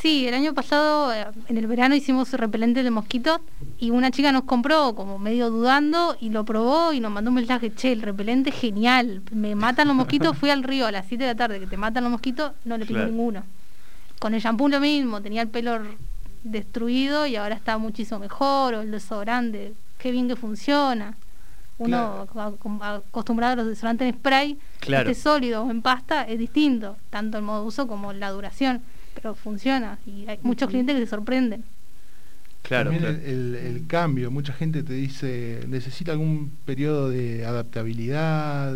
Sí, 0.00 0.28
el 0.28 0.34
año 0.34 0.54
pasado, 0.54 1.12
eh, 1.12 1.26
en 1.48 1.56
el 1.56 1.66
verano, 1.66 1.96
hicimos 1.96 2.32
repelente 2.32 2.84
de 2.84 2.90
mosquitos 2.90 3.40
y 3.78 3.90
una 3.90 4.12
chica 4.12 4.30
nos 4.30 4.44
compró 4.44 4.94
como 4.94 5.18
medio 5.18 5.50
dudando 5.50 6.16
y 6.20 6.30
lo 6.30 6.44
probó 6.44 6.92
y 6.92 7.00
nos 7.00 7.10
mandó 7.10 7.30
un 7.30 7.34
mensaje, 7.34 7.74
che, 7.74 7.90
el 7.90 8.02
repelente 8.02 8.52
genial, 8.52 9.22
me 9.32 9.56
matan 9.56 9.88
los 9.88 9.96
mosquitos, 9.96 10.38
fui 10.38 10.50
al 10.50 10.62
río 10.62 10.86
a 10.86 10.92
las 10.92 11.06
7 11.06 11.24
de 11.24 11.30
la 11.30 11.34
tarde 11.34 11.58
que 11.58 11.66
te 11.66 11.76
matan 11.76 12.04
los 12.04 12.12
mosquitos, 12.12 12.52
no 12.64 12.78
le 12.78 12.86
pido 12.86 13.04
ninguno. 13.04 13.42
Con 14.20 14.34
el 14.34 14.40
shampoo 14.40 14.68
lo 14.68 14.78
mismo, 14.78 15.20
tenía 15.20 15.42
el 15.42 15.48
pelo 15.48 15.80
destruido 16.44 17.26
y 17.26 17.34
ahora 17.34 17.56
está 17.56 17.76
muchísimo 17.78 18.20
mejor, 18.20 18.74
o 18.74 18.82
el 18.82 18.92
desodorante, 18.92 19.74
qué 19.98 20.12
bien 20.12 20.28
que 20.28 20.36
funciona. 20.36 21.16
Uno 21.78 22.26
acostumbrado 22.34 23.52
a 23.52 23.56
los 23.56 23.66
desodorantes 23.66 24.08
en 24.08 24.14
spray, 24.14 24.58
este 24.80 25.14
sólido 25.14 25.64
o 25.64 25.70
en 25.70 25.82
pasta 25.82 26.22
es 26.22 26.38
distinto, 26.38 26.96
tanto 27.10 27.36
el 27.36 27.44
modo 27.44 27.62
de 27.62 27.68
uso 27.68 27.88
como 27.88 28.12
la 28.12 28.30
duración 28.30 28.80
pero 29.20 29.34
funciona 29.34 29.98
y 30.06 30.26
hay 30.28 30.38
muchos 30.42 30.68
clientes 30.68 30.94
que 30.94 31.02
se 31.02 31.10
sorprenden. 31.10 31.64
Claro, 32.62 32.90
El, 32.92 33.84
cambio, 33.86 34.30
mucha 34.30 34.52
gente 34.52 34.82
te 34.82 34.92
dice, 34.92 35.60
necesita 35.68 36.12
algún 36.12 36.52
periodo 36.66 37.08
de 37.08 37.46
adaptabilidad, 37.46 38.74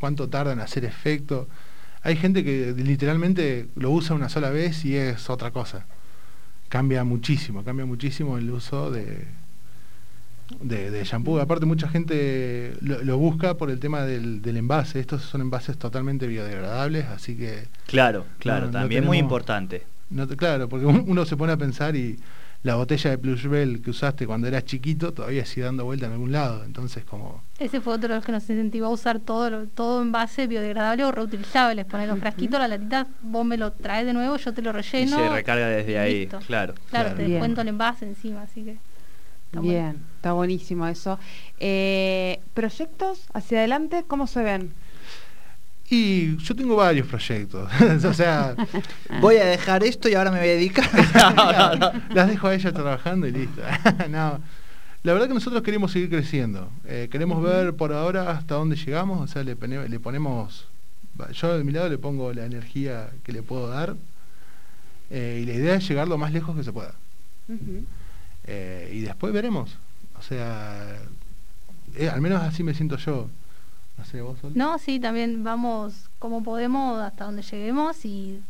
cuánto 0.00 0.28
tarda 0.28 0.52
en 0.52 0.60
hacer 0.60 0.84
efecto. 0.84 1.46
Hay 2.02 2.16
gente 2.16 2.42
que 2.42 2.72
literalmente 2.76 3.68
lo 3.76 3.90
usa 3.90 4.16
una 4.16 4.28
sola 4.28 4.50
vez 4.50 4.84
y 4.84 4.96
es 4.96 5.30
otra 5.30 5.52
cosa. 5.52 5.86
Cambia 6.68 7.04
muchísimo, 7.04 7.62
cambia 7.62 7.86
muchísimo 7.86 8.36
el 8.36 8.50
uso 8.50 8.90
de, 8.90 9.26
de, 10.60 11.04
shampoo. 11.04 11.38
Aparte 11.38 11.66
mucha 11.66 11.88
gente 11.88 12.74
lo, 12.80 13.18
busca 13.18 13.54
por 13.54 13.70
el 13.70 13.78
tema 13.78 14.02
del, 14.02 14.42
envase. 14.44 15.00
Estos 15.00 15.22
son 15.22 15.40
envases 15.40 15.78
totalmente 15.78 16.26
biodegradables, 16.26 17.06
así 17.06 17.36
que... 17.36 17.68
Claro, 17.86 18.26
claro, 18.38 18.70
también 18.70 19.04
muy 19.04 19.18
importante. 19.18 19.84
claro, 20.36 20.68
porque 20.68 20.86
uno 20.86 21.24
se 21.24 21.36
pone 21.36 21.52
a 21.52 21.56
pensar 21.56 21.96
y 21.96 22.18
la 22.62 22.74
botella 22.74 23.10
de 23.10 23.18
Plushbell 23.18 23.80
que 23.80 23.88
usaste 23.88 24.26
cuando 24.26 24.46
eras 24.46 24.66
chiquito 24.66 25.14
todavía 25.14 25.46
sigue 25.46 25.64
dando 25.64 25.86
vuelta 25.86 26.06
en 26.06 26.12
algún 26.12 26.32
lado. 26.32 26.62
Entonces 26.64 27.04
como... 27.04 27.42
Ese 27.58 27.80
fue 27.80 27.94
otro 27.94 28.10
de 28.10 28.16
los 28.16 28.24
que 28.24 28.32
nos 28.32 28.48
incentivó 28.50 28.86
a 28.86 28.90
usar 28.90 29.18
todo, 29.20 29.66
todo 29.68 30.02
envase 30.02 30.46
biodegradable 30.46 31.04
o 31.04 31.12
reutilizable. 31.12 31.86
Poner 31.86 32.08
los 32.08 32.18
frasquitos, 32.18 32.60
la 32.60 32.68
latita, 32.68 33.06
vos 33.22 33.46
me 33.46 33.56
lo 33.56 33.72
traes 33.72 34.04
de 34.04 34.12
nuevo, 34.12 34.36
yo 34.36 34.52
te 34.52 34.60
lo 34.60 34.72
relleno. 34.72 35.16
Y 35.16 35.20
se 35.20 35.28
recarga 35.30 35.68
desde 35.68 35.98
ahí, 35.98 36.26
claro. 36.46 36.74
Claro, 36.90 37.14
te 37.14 37.26
descuento 37.26 37.62
el 37.62 37.68
envase 37.68 38.06
encima, 38.06 38.42
así 38.42 38.62
que... 38.62 38.76
Bien, 39.52 39.96
está 40.16 40.32
buenísimo 40.32 40.86
eso. 40.86 41.18
Eh, 41.58 42.40
¿Proyectos 42.54 43.26
hacia 43.32 43.58
adelante 43.58 44.04
cómo 44.06 44.26
se 44.26 44.42
ven? 44.42 44.72
Y 45.88 46.36
yo 46.36 46.54
tengo 46.54 46.76
varios 46.76 47.08
proyectos. 47.08 47.68
o 48.04 48.14
sea, 48.14 48.54
voy 49.20 49.36
a 49.36 49.44
dejar 49.44 49.82
esto 49.82 50.08
y 50.08 50.14
ahora 50.14 50.30
me 50.30 50.38
voy 50.38 50.48
a 50.48 50.52
dedicar. 50.52 50.88
Las 52.14 52.28
dejo 52.28 52.46
a 52.46 52.54
ella 52.54 52.72
trabajando 52.72 53.26
y 53.26 53.32
listo. 53.32 53.60
no. 54.08 54.40
La 55.02 55.14
verdad 55.14 55.28
que 55.28 55.34
nosotros 55.34 55.62
queremos 55.62 55.92
seguir 55.92 56.10
creciendo. 56.10 56.70
Eh, 56.86 57.08
queremos 57.10 57.42
ver 57.42 57.74
por 57.74 57.92
ahora 57.92 58.30
hasta 58.30 58.54
dónde 58.54 58.76
llegamos. 58.76 59.20
O 59.20 59.26
sea, 59.26 59.42
le, 59.42 59.56
le, 59.56 60.00
ponemos. 60.00 60.68
Yo 61.32 61.56
de 61.56 61.64
mi 61.64 61.72
lado 61.72 61.88
le 61.88 61.98
pongo 61.98 62.32
la 62.32 62.44
energía 62.44 63.10
que 63.24 63.32
le 63.32 63.42
puedo 63.42 63.66
dar. 63.66 63.96
Eh, 65.10 65.40
y 65.42 65.46
la 65.46 65.54
idea 65.54 65.74
es 65.74 65.88
llegar 65.88 66.06
lo 66.06 66.18
más 66.18 66.32
lejos 66.32 66.54
que 66.54 66.62
se 66.62 66.72
pueda. 66.72 66.94
Eh, 68.52 68.90
y 68.92 69.00
después 69.02 69.32
veremos. 69.32 69.76
O 70.18 70.22
sea, 70.22 70.98
eh, 71.94 72.08
al 72.08 72.20
menos 72.20 72.42
así 72.42 72.64
me 72.64 72.74
siento 72.74 72.96
yo. 72.96 73.28
No 73.96 74.04
sé, 74.04 74.22
vos, 74.22 74.38
No, 74.54 74.78
sí, 74.78 74.98
también 74.98 75.44
vamos 75.44 76.10
como 76.18 76.42
podemos 76.42 77.00
hasta 77.00 77.26
donde 77.26 77.42
lleguemos 77.42 78.04
y 78.04 78.40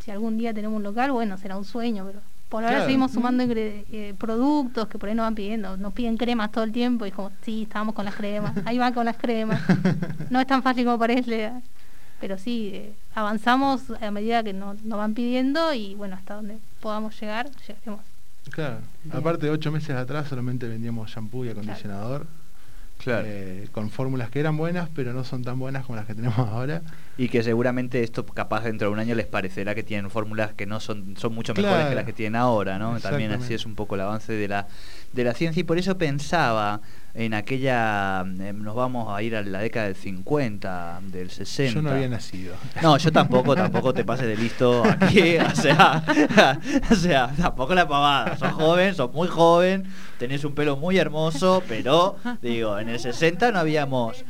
si 0.00 0.10
algún 0.10 0.36
día 0.36 0.52
tenemos 0.52 0.76
un 0.76 0.82
local, 0.82 1.12
bueno, 1.12 1.38
será 1.38 1.56
un 1.56 1.64
sueño, 1.64 2.04
pero 2.04 2.20
por 2.50 2.64
ahora 2.64 2.84
seguimos 2.84 3.12
sumando 3.12 3.44
eh, 3.46 4.14
productos 4.18 4.88
que 4.88 4.98
por 4.98 5.08
ahí 5.08 5.14
nos 5.14 5.24
van 5.24 5.34
pidiendo. 5.34 5.78
Nos 5.78 5.94
piden 5.94 6.18
cremas 6.18 6.52
todo 6.52 6.64
el 6.64 6.72
tiempo 6.72 7.06
y 7.06 7.10
como, 7.10 7.32
sí, 7.42 7.62
estábamos 7.62 7.94
con 7.94 8.04
las 8.04 8.16
cremas, 8.16 8.54
ahí 8.66 8.76
van 8.76 8.92
con 8.92 9.06
las 9.06 9.16
cremas. 9.16 9.62
No 10.28 10.40
es 10.40 10.46
tan 10.46 10.62
fácil 10.62 10.84
como 10.84 10.98
parece, 10.98 11.52
pero 12.20 12.36
sí, 12.36 12.92
avanzamos 13.14 13.82
a 13.98 14.10
medida 14.10 14.42
que 14.42 14.52
nos, 14.52 14.82
nos 14.82 14.98
van 14.98 15.14
pidiendo 15.14 15.72
y 15.72 15.94
bueno, 15.94 16.16
hasta 16.16 16.34
donde 16.34 16.58
podamos 16.80 17.18
llegar, 17.18 17.50
llegaremos. 17.66 18.00
Claro, 18.50 18.78
aparte 19.10 19.46
de 19.46 19.52
ocho 19.52 19.70
meses 19.70 19.90
atrás 19.96 20.28
solamente 20.28 20.68
vendíamos 20.68 21.10
shampoo 21.10 21.44
y 21.44 21.50
acondicionador. 21.50 22.26
Claro. 22.98 23.26
Eh, 23.26 23.68
con 23.72 23.90
fórmulas 23.90 24.30
que 24.30 24.40
eran 24.40 24.56
buenas, 24.56 24.88
pero 24.94 25.12
no 25.12 25.24
son 25.24 25.42
tan 25.42 25.58
buenas 25.58 25.86
como 25.86 25.96
las 25.96 26.06
que 26.06 26.14
tenemos 26.14 26.38
ahora. 26.38 26.82
Y 27.18 27.28
que 27.28 27.42
seguramente 27.42 28.04
esto 28.04 28.24
capaz 28.24 28.62
dentro 28.62 28.88
de 28.88 28.94
un 28.94 29.00
año 29.00 29.16
les 29.16 29.26
parecerá 29.26 29.74
que 29.74 29.82
tienen 29.82 30.08
fórmulas 30.08 30.54
que 30.54 30.66
no 30.66 30.78
son, 30.78 31.16
son 31.18 31.34
mucho 31.34 31.52
mejores 31.52 31.86
que 31.86 31.94
las 31.96 32.04
que 32.04 32.12
tienen 32.12 32.36
ahora, 32.36 32.78
¿no? 32.78 33.00
También 33.00 33.32
así 33.32 33.54
es 33.54 33.66
un 33.66 33.74
poco 33.74 33.96
el 33.96 34.02
avance 34.02 34.32
de 34.32 34.46
la, 34.46 34.68
de 35.12 35.24
la 35.24 35.34
ciencia 35.34 35.60
y 35.60 35.64
por 35.64 35.78
eso 35.78 35.98
pensaba 35.98 36.80
en 37.14 37.34
aquella, 37.34 38.20
em, 38.20 38.62
nos 38.62 38.76
vamos 38.76 39.12
a 39.12 39.20
ir 39.20 39.34
a 39.34 39.42
la 39.42 39.58
década 39.58 39.86
del 39.86 39.96
50, 39.96 41.00
del 41.10 41.30
60. 41.30 41.74
Yo 41.74 41.82
no 41.82 41.90
había 41.90 42.08
nacido. 42.08 42.54
No, 42.80 42.96
yo 42.96 43.10
tampoco, 43.10 43.56
tampoco 43.56 43.92
te 43.92 44.04
pases 44.04 44.28
de 44.28 44.36
listo 44.36 44.84
aquí, 44.84 45.38
o 45.38 45.56
sea, 45.56 46.04
o 46.90 46.94
sea, 46.94 47.32
tampoco 47.36 47.74
la 47.74 47.88
pavada. 47.88 48.36
Sos 48.36 48.52
joven, 48.52 48.94
sos 48.94 49.12
muy 49.12 49.26
joven, 49.26 49.86
tenés 50.20 50.44
un 50.44 50.54
pelo 50.54 50.76
muy 50.76 50.98
hermoso, 50.98 51.64
pero 51.66 52.16
digo, 52.40 52.78
en 52.78 52.90
el 52.90 53.00
60 53.00 53.50
no 53.50 53.58
habíamos 53.58 54.24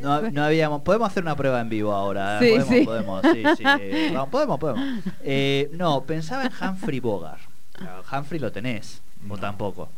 no, 0.00 0.44
habíamos. 0.44 0.82
Podemos 0.82 1.08
hacer 1.08 1.22
una 1.22 1.36
prueba 1.36 1.60
en 1.60 1.68
vivo 1.68 1.92
ahora. 1.92 2.38
Sí, 2.38 2.50
podemos, 2.50 2.68
sí. 2.68 2.84
podemos, 2.84 3.22
sí, 3.32 3.42
sí. 3.56 4.10
No, 4.12 4.28
podemos, 4.28 4.58
podemos. 4.58 4.82
Eh, 5.22 5.70
no, 5.74 6.02
pensaba 6.04 6.44
en 6.44 6.52
Humphrey 6.60 7.00
Bogart. 7.00 7.40
Humphrey 8.12 8.40
lo 8.40 8.52
tenés, 8.52 9.02
o 9.28 9.36
tampoco. 9.38 9.88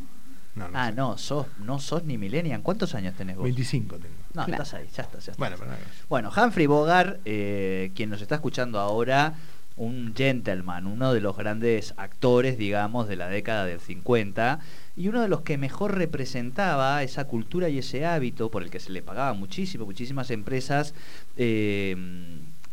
No, 0.54 0.68
no 0.68 0.78
ah, 0.78 0.86
sé. 0.86 0.92
no, 0.94 1.18
sos, 1.18 1.46
no 1.58 1.80
sos 1.80 2.04
ni 2.04 2.16
millennial. 2.16 2.62
¿Cuántos 2.62 2.94
años 2.94 3.14
tenés 3.14 3.36
vos? 3.36 3.44
25 3.44 3.96
tengo. 3.96 4.14
No, 4.34 4.44
Claro. 4.44 4.62
estás 4.62 4.74
ahí, 4.74 4.88
ya 4.94 5.02
estás. 5.02 5.26
Ya 5.26 5.32
estás. 5.32 5.36
Bueno, 5.36 5.56
pero. 5.58 5.72
Bueno, 6.08 6.30
Humphrey 6.36 6.66
Bogart, 6.66 7.20
eh, 7.24 7.90
quien 7.94 8.10
nos 8.10 8.22
está 8.22 8.36
escuchando 8.36 8.78
ahora, 8.78 9.34
un 9.76 10.14
gentleman, 10.16 10.86
uno 10.86 11.12
de 11.12 11.20
los 11.20 11.36
grandes 11.36 11.94
actores, 11.96 12.56
digamos, 12.56 13.08
de 13.08 13.16
la 13.16 13.28
década 13.28 13.64
del 13.64 13.80
50, 13.80 14.60
y 14.96 15.08
uno 15.08 15.22
de 15.22 15.28
los 15.28 15.40
que 15.40 15.58
mejor 15.58 15.96
representaba 15.96 17.02
esa 17.02 17.24
cultura 17.24 17.68
y 17.68 17.78
ese 17.78 18.06
hábito 18.06 18.50
por 18.50 18.62
el 18.62 18.70
que 18.70 18.80
se 18.80 18.92
le 18.92 19.02
pagaba 19.02 19.32
muchísimo, 19.34 19.84
muchísimas 19.86 20.30
empresas, 20.30 20.94
eh, 21.36 21.96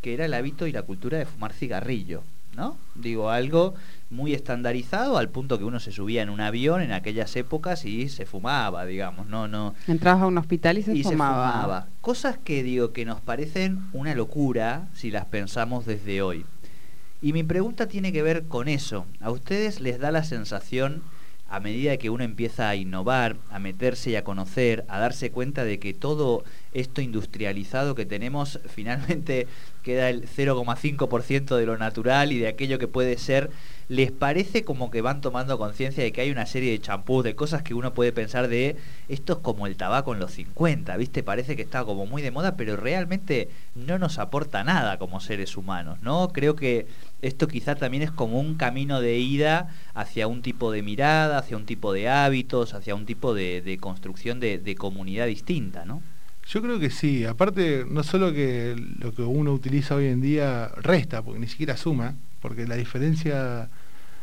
que 0.02 0.14
era 0.14 0.26
el 0.26 0.34
hábito 0.34 0.68
y 0.68 0.72
la 0.72 0.84
cultura 0.84 1.18
de 1.18 1.26
fumar 1.26 1.54
cigarrillo, 1.54 2.24
¿no? 2.56 2.78
Digo, 2.96 3.30
algo 3.30 3.74
muy 4.10 4.34
estandarizado 4.34 5.18
al 5.18 5.30
punto 5.30 5.58
que 5.58 5.64
uno 5.64 5.80
se 5.80 5.92
subía 5.92 6.22
en 6.22 6.30
un 6.30 6.42
avión 6.42 6.82
en 6.82 6.92
aquellas 6.92 7.36
épocas 7.36 7.86
y 7.86 8.10
se 8.10 8.26
fumaba, 8.26 8.86
digamos, 8.86 9.28
no, 9.28 9.48
no, 9.48 9.74
Entrabas 9.88 10.24
a 10.24 10.28
un 10.28 10.38
hospital 10.38 10.78
y 10.78 10.84
se 10.84 10.94
y 10.94 11.04
fumaba. 11.04 11.48
se 11.48 11.54
fumaba. 11.54 11.88
Cosas 12.02 12.38
que 12.38 12.62
digo 12.62 12.92
que 12.92 13.06
nos 13.06 13.22
parecen 13.22 13.80
una 13.94 14.14
locura 14.14 14.90
si 14.94 15.12
las 15.12 15.26
pensamos 15.26 15.86
desde 15.86 16.22
hoy. 16.22 16.46
Y 17.22 17.34
mi 17.34 17.44
pregunta 17.44 17.88
tiene 17.88 18.12
que 18.12 18.24
ver 18.24 18.44
con 18.44 18.68
eso. 18.68 19.06
¿A 19.22 19.32
ustedes 19.32 19.80
les 19.80 20.00
da 20.00 20.12
la 20.12 20.24
sensación, 20.24 21.04
a 21.52 21.60
medida 21.60 21.98
que 21.98 22.10
uno 22.10 22.24
empieza 22.24 22.70
a 22.70 22.76
innovar, 22.78 23.36
a 23.50 23.60
meterse 23.60 24.10
y 24.10 24.16
a 24.16 24.24
conocer, 24.24 24.86
a 24.88 25.00
darse 25.00 25.32
cuenta 25.32 25.66
de 25.66 25.80
que 25.80 25.94
todo 25.94 26.46
esto 26.74 27.02
industrializado 27.02 27.94
que 27.94 28.06
tenemos 28.06 28.62
finalmente 28.68 29.48
queda 29.84 30.10
el 30.10 30.30
0,5% 30.30 31.58
de 31.58 31.66
lo 31.66 31.78
natural 31.78 32.32
y 32.32 32.40
de 32.40 32.48
aquello 32.48 32.80
que 32.80 32.88
puede 32.88 33.18
ser, 33.18 33.50
les 33.92 34.10
parece 34.10 34.64
como 34.64 34.90
que 34.90 35.02
van 35.02 35.20
tomando 35.20 35.58
conciencia 35.58 36.02
de 36.02 36.14
que 36.14 36.22
hay 36.22 36.32
una 36.32 36.46
serie 36.46 36.72
de 36.72 36.80
champús, 36.80 37.26
de 37.26 37.36
cosas 37.36 37.62
que 37.62 37.74
uno 37.74 37.94
puede 37.94 38.14
pensar 38.14 38.48
de 38.48 38.78
esto 39.10 39.34
es 39.34 39.40
como 39.40 39.68
el 39.68 39.76
tabaco 39.76 40.14
en 40.14 40.22
los 40.22 40.32
50, 40.32 40.96
¿viste? 40.96 41.24
Parece 41.24 41.58
que 41.58 41.62
está 41.62 41.84
como 41.84 42.06
muy 42.06 42.22
de 42.22 42.32
moda, 42.32 42.56
pero 42.56 42.78
realmente 42.78 43.50
no 43.76 44.00
nos 44.00 44.18
aporta 44.18 44.64
nada 44.64 44.98
como 44.98 45.20
seres 45.20 45.58
humanos, 45.58 46.02
¿no? 46.04 46.30
Creo 46.30 46.56
que 46.56 46.88
esto 47.22 47.50
quizá 47.50 47.76
también 47.76 48.02
es 48.02 48.12
como 48.12 48.40
un 48.40 48.56
camino 48.56 49.02
de 49.02 49.18
ida 49.18 49.76
hacia 49.94 50.26
un 50.26 50.42
tipo 50.42 50.72
de 50.72 50.84
mirada, 50.84 51.40
hacia 51.40 51.58
un 51.58 51.66
tipo 51.66 51.92
de 51.92 52.08
hábitos, 52.08 52.74
hacia 52.74 52.96
un 52.96 53.06
tipo 53.06 53.34
de, 53.34 53.78
construcción 53.82 54.40
de, 54.40 54.58
de 54.58 54.76
comunidad 54.76 55.28
distinta, 55.28 55.84
¿no? 55.84 56.02
Yo 56.48 56.62
creo 56.62 56.80
que 56.80 56.92
sí. 56.92 57.26
Aparte, 57.26 57.86
no 57.90 58.04
solo 58.04 58.32
que 58.32 58.74
lo 59.00 59.14
que 59.14 59.24
uno 59.24 59.52
utiliza 59.52 59.96
hoy 59.96 60.06
en 60.06 60.22
día 60.22 60.70
resta, 60.78 61.22
porque 61.22 61.42
ni 61.42 61.50
siquiera 61.50 61.76
suma, 61.76 62.16
porque 62.40 62.66
la 62.66 62.78
diferencia 62.78 63.70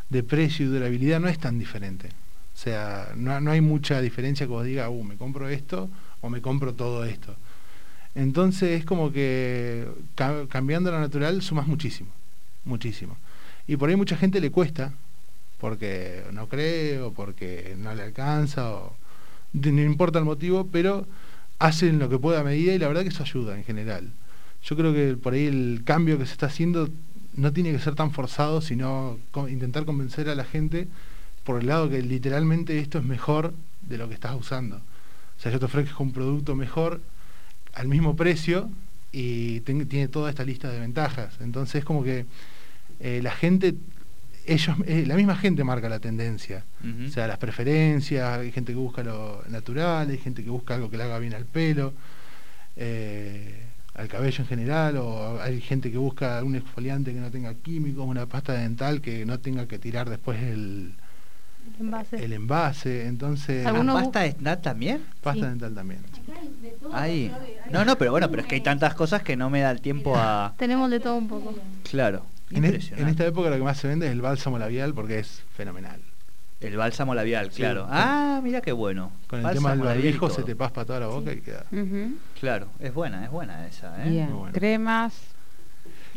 de 0.08 0.22
precio 0.22 0.66
y 0.66 0.68
durabilidad 0.68 1.20
no 1.20 1.28
es 1.28 1.38
tan 1.38 1.58
diferente. 1.58 2.08
O 2.08 2.60
sea, 2.60 3.12
no, 3.16 3.40
no 3.40 3.50
hay 3.50 3.60
mucha 3.60 4.00
diferencia 4.00 4.46
que 4.46 4.52
vos 4.52 4.64
digas, 4.64 4.88
uh, 4.90 5.04
me 5.04 5.16
compro 5.16 5.48
esto 5.48 5.88
o 6.20 6.28
me 6.30 6.40
compro 6.40 6.74
todo 6.74 7.04
esto. 7.04 7.36
Entonces 8.14 8.80
es 8.80 8.84
como 8.84 9.12
que 9.12 9.86
ca- 10.14 10.46
cambiando 10.48 10.90
la 10.90 10.98
natural 11.00 11.40
sumas 11.42 11.66
muchísimo, 11.66 12.10
muchísimo. 12.64 13.16
Y 13.66 13.76
por 13.76 13.90
ahí 13.90 13.96
mucha 13.96 14.16
gente 14.16 14.40
le 14.40 14.50
cuesta, 14.50 14.92
porque 15.60 16.24
no 16.32 16.48
cree 16.48 17.00
o 17.00 17.12
porque 17.12 17.76
no 17.78 17.94
le 17.94 18.02
alcanza, 18.02 18.70
o 18.70 18.96
no 19.52 19.82
importa 19.82 20.18
el 20.18 20.24
motivo, 20.24 20.68
pero 20.72 21.06
hacen 21.58 21.98
lo 21.98 22.08
que 22.08 22.18
pueda 22.18 22.40
a 22.40 22.44
medida 22.44 22.72
y 22.74 22.78
la 22.78 22.88
verdad 22.88 23.02
que 23.02 23.08
eso 23.08 23.22
ayuda 23.22 23.56
en 23.56 23.64
general. 23.64 24.10
Yo 24.64 24.76
creo 24.76 24.92
que 24.92 25.16
por 25.16 25.34
ahí 25.34 25.46
el 25.46 25.82
cambio 25.84 26.18
que 26.18 26.26
se 26.26 26.32
está 26.32 26.46
haciendo 26.46 26.88
no 27.38 27.52
tiene 27.52 27.72
que 27.72 27.78
ser 27.78 27.94
tan 27.94 28.10
forzado, 28.10 28.60
sino 28.60 29.18
intentar 29.48 29.84
convencer 29.84 30.28
a 30.28 30.34
la 30.34 30.44
gente 30.44 30.88
por 31.44 31.60
el 31.60 31.66
lado 31.68 31.88
que 31.88 32.02
literalmente 32.02 32.78
esto 32.78 32.98
es 32.98 33.04
mejor 33.04 33.54
de 33.82 33.96
lo 33.96 34.08
que 34.08 34.14
estás 34.14 34.34
usando. 34.34 34.76
O 34.76 35.40
sea, 35.40 35.52
yo 35.52 35.58
te 35.58 35.64
ofrezco 35.66 36.02
un 36.02 36.12
producto 36.12 36.54
mejor 36.56 37.00
al 37.74 37.86
mismo 37.88 38.16
precio 38.16 38.68
y 39.12 39.60
ten- 39.60 39.86
tiene 39.88 40.08
toda 40.08 40.28
esta 40.30 40.44
lista 40.44 40.68
de 40.70 40.80
ventajas. 40.80 41.36
Entonces 41.40 41.76
es 41.76 41.84
como 41.84 42.02
que 42.02 42.26
eh, 43.00 43.20
la 43.22 43.30
gente, 43.30 43.74
ellos, 44.44 44.76
eh, 44.86 45.04
la 45.06 45.14
misma 45.14 45.36
gente 45.36 45.62
marca 45.62 45.88
la 45.88 46.00
tendencia. 46.00 46.64
Ujú. 46.82 47.06
O 47.06 47.10
sea, 47.10 47.28
las 47.28 47.38
preferencias, 47.38 48.38
hay 48.40 48.50
gente 48.50 48.72
que 48.72 48.78
busca 48.78 49.02
lo 49.04 49.42
natural, 49.48 50.10
hay 50.10 50.18
gente 50.18 50.42
que 50.42 50.50
busca 50.50 50.74
algo 50.74 50.90
que 50.90 50.96
le 50.96 51.04
haga 51.04 51.18
bien 51.20 51.34
al 51.34 51.44
pelo, 51.46 51.92
eh, 52.76 53.64
al 54.08 54.12
cabello 54.20 54.42
en 54.42 54.48
general, 54.48 54.96
o 54.96 55.40
hay 55.42 55.60
gente 55.60 55.90
que 55.92 55.98
busca 55.98 56.42
un 56.42 56.54
exfoliante 56.56 57.12
que 57.12 57.20
no 57.20 57.30
tenga 57.30 57.52
químicos, 57.54 58.06
una 58.06 58.26
pasta 58.26 58.54
dental 58.54 59.00
que 59.02 59.26
no 59.26 59.38
tenga 59.38 59.66
que 59.68 59.78
tirar 59.78 60.08
después 60.08 60.42
el, 60.42 60.94
Envase. 61.78 62.24
el 62.24 62.32
envase. 62.32 63.06
Entonces, 63.06 63.64
¿La 63.64 63.70
Algunos- 63.70 64.00
pasta 64.02 64.20
de 64.20 64.30
snack 64.32 64.62
también? 64.62 65.02
pasta 65.22 65.42
Sí. 65.44 65.48
dental 65.50 65.74
también. 65.74 66.00
Ahí. 66.92 67.30
No, 67.70 67.84
no, 67.84 67.96
pero 67.98 68.10
bueno, 68.12 68.30
pero 68.30 68.42
es 68.42 68.48
que 68.48 68.54
hay 68.56 68.60
tantas 68.62 68.94
cosas 68.94 69.22
que 69.22 69.36
no 69.36 69.50
me 69.50 69.60
da 69.60 69.70
el 69.70 69.80
tiempo 69.82 70.16
a... 70.16 70.54
Tenemos 70.56 70.90
de 70.90 71.00
todo 71.00 71.16
un 71.16 71.28
poco. 71.28 71.54
Claro. 71.90 72.24
En, 72.50 72.64
Impresionante. 72.64 73.02
en 73.02 73.08
esta 73.10 73.26
época 73.26 73.50
lo 73.50 73.56
que 73.56 73.62
más 73.62 73.76
se 73.76 73.88
vende 73.88 74.06
es 74.06 74.12
el 74.12 74.22
bálsamo 74.22 74.58
labial 74.58 74.94
porque 74.94 75.18
es 75.18 75.42
fenomenal. 75.54 76.00
El 76.60 76.76
bálsamo 76.76 77.14
labial, 77.14 77.50
Sí. 77.52 77.58
claro. 77.58 77.86
Ah, 77.88 78.40
mira 78.42 78.60
qué 78.60 78.72
bueno. 78.72 79.12
Con 79.28 79.38
el 79.38 79.44
Bálsamo 79.44 79.68
tema 79.68 79.84
del 79.84 79.94
barbijo 79.96 80.28
se 80.30 80.42
te 80.42 80.56
paspa 80.56 80.84
toda 80.84 81.00
la 81.00 81.06
boca 81.06 81.32
y 81.32 81.40
queda. 81.40 81.64
Claro, 82.40 82.68
es 82.80 82.92
buena, 82.92 83.24
es 83.24 83.30
buena 83.30 83.66
esa, 83.68 84.04
¿eh? 84.04 84.10
Bien. 84.10 84.32
Bueno. 84.36 84.52
Cremas, 84.52 85.14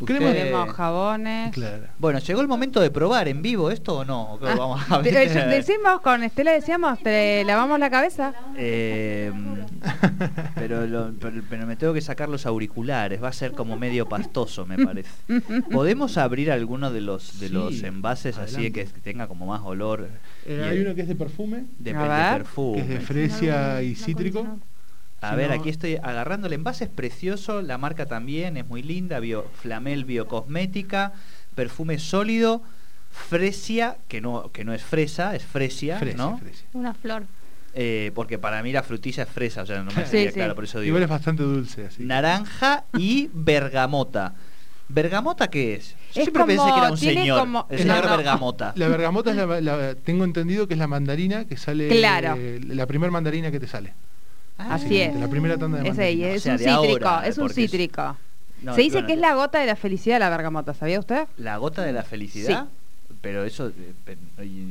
Crema- 0.06 0.32
tenemos 0.32 0.72
jabones. 0.72 1.52
Claro. 1.52 1.84
Bueno, 1.98 2.18
¿llegó 2.18 2.40
el 2.40 2.48
momento 2.48 2.80
de 2.80 2.90
probar 2.90 3.28
en 3.28 3.42
vivo 3.42 3.70
esto 3.70 3.98
o 3.98 4.04
no? 4.04 4.34
¿O 4.34 4.38
qué 4.38 4.46
Ah, 4.48 4.54
Vamos 4.56 4.80
a 4.90 4.98
ver. 4.98 5.12
de- 5.28 5.46
decimos 5.46 6.00
con 6.02 6.22
Estela 6.22 6.52
decíamos, 6.52 6.98
te 7.00 7.44
lavamos 7.44 7.78
la 7.78 7.90
cabeza. 7.90 8.34
Eh, 8.56 9.32
pero, 10.54 10.86
lo- 10.86 11.12
pero, 11.20 11.42
pero 11.48 11.66
me 11.66 11.76
tengo 11.76 11.92
que 11.94 12.00
sacar 12.00 12.28
los 12.28 12.46
auriculares, 12.46 13.22
va 13.22 13.28
a 13.28 13.32
ser 13.32 13.52
como 13.52 13.76
medio 13.76 14.08
pastoso, 14.08 14.66
me 14.66 14.78
parece. 14.84 15.10
¿Podemos 15.70 16.16
abrir 16.18 16.50
alguno 16.52 16.90
de 16.90 17.00
los 17.00 17.40
de 17.40 17.48
Sí, 17.48 17.52
los 17.52 17.82
envases 17.82 18.38
así 18.38 18.56
adelante. 18.56 18.86
que 18.94 19.00
tenga 19.00 19.26
como 19.28 19.46
más 19.46 19.60
olor? 19.64 20.08
Eh, 20.46 20.58
Y 20.64 20.68
hay 20.68 20.78
el- 20.78 20.86
uno 20.86 20.94
que 20.94 21.02
es 21.02 21.08
de 21.08 21.14
perfume, 21.16 21.64
de, 21.78 21.92
perfume. 21.94 22.76
que 22.76 22.80
es 22.82 22.88
de 22.88 23.00
fresia 23.00 23.82
y 23.82 23.94
cítrico. 23.94 24.58
A 25.22 25.34
ver, 25.36 25.48
no- 25.50 25.54
aquí 25.56 25.68
estoy 25.70 25.96
agarrando 25.96 26.46
el 26.48 26.52
envase, 26.52 26.84
es 26.84 26.90
precioso, 26.90 27.62
la 27.62 27.78
marca 27.78 28.06
también 28.06 28.56
es 28.56 28.66
muy 28.66 28.82
linda, 28.82 29.20
bio, 29.20 29.46
Flamel 29.60 30.04
Biocosmética, 30.04 31.12
perfume 31.54 31.98
sólido, 31.98 32.62
fresia, 33.10 33.96
que 34.08 34.20
no, 34.20 34.50
que 34.52 34.64
no 34.64 34.72
es 34.74 34.82
fresa, 34.82 35.34
es 35.36 35.44
fresia, 35.44 35.98
Fresia, 35.98 36.16
¿no? 36.16 36.38
fresia. 36.38 36.66
Una 36.72 36.94
flor. 36.94 37.24
Eh, 37.74 38.10
porque 38.14 38.38
para 38.38 38.62
mí 38.62 38.72
la 38.72 38.82
frutilla 38.82 39.22
es 39.22 39.28
fresa, 39.30 39.62
o 39.62 39.66
sea, 39.66 39.82
no 39.82 39.90
me 39.92 40.04
Sí, 40.06 40.26
sí. 40.26 40.32
claro, 40.34 40.54
por 40.54 40.64
eso 40.64 40.78
digo. 40.80 40.88
Igual 40.88 41.04
es 41.04 41.08
bastante 41.08 41.42
dulce, 41.42 41.86
así. 41.86 42.02
Naranja 42.02 42.84
y 42.98 43.30
bergamota. 43.32 44.34
¿Bergamota 44.88 45.48
qué 45.48 45.74
es? 45.76 45.90
Yo 46.12 46.20
Es 46.20 46.24
siempre 46.24 46.44
pensé 46.44 46.56
como- 46.58 46.74
que 46.74 46.80
era 46.80 46.90
un 46.92 46.98
tiene 46.98 47.20
señor, 47.22 47.40
como- 47.40 47.66
el 47.70 47.78
señor 47.78 48.04
no. 48.04 48.16
bergamota. 48.16 48.72
La 48.76 48.88
bergamota 48.88 49.30
es 49.30 49.36
la, 49.36 49.60
la- 49.62 49.94
tengo 49.94 50.24
entendido 50.24 50.66
que 50.68 50.74
es 50.74 50.78
la 50.78 50.86
mandarina 50.86 51.46
que 51.46 51.56
sale 51.56 51.88
Claro. 51.88 52.34
eh, 52.36 52.60
la 52.66 52.86
primera 52.86 53.10
mandarina 53.10 53.50
que 53.50 53.58
te 53.60 53.66
sale. 53.68 53.94
Ah, 54.58 54.74
Así 54.74 55.00
es. 55.00 55.14
La 55.16 55.28
primera 55.28 55.56
tanda 55.58 55.78
de 55.80 55.88
Es, 55.88 55.98
ella, 55.98 56.26
O 56.28 56.30
es 56.30 56.42
sea, 56.42 56.52
un 56.52 56.58
de 56.58 56.64
cítrico, 56.64 57.08
ahora, 57.08 57.26
es 57.26 57.38
un 57.38 57.46
es- 57.48 57.54
cítrico. 57.54 58.16
No, 58.62 58.74
Se 58.76 58.80
dice 58.82 58.94
bueno, 58.96 59.06
que 59.08 59.12
es 59.14 59.18
la 59.18 59.34
gota 59.34 59.58
de 59.58 59.66
la 59.66 59.74
felicidad 59.76 60.20
la 60.20 60.30
bergamota, 60.30 60.72
¿sabía 60.72 61.00
usted? 61.00 61.26
La 61.36 61.56
gota 61.56 61.82
de 61.82 61.92
la 61.92 62.04
felicidad, 62.04 62.66
pero 63.20 63.42
eso, 63.44 63.68
eh, 63.68 64.16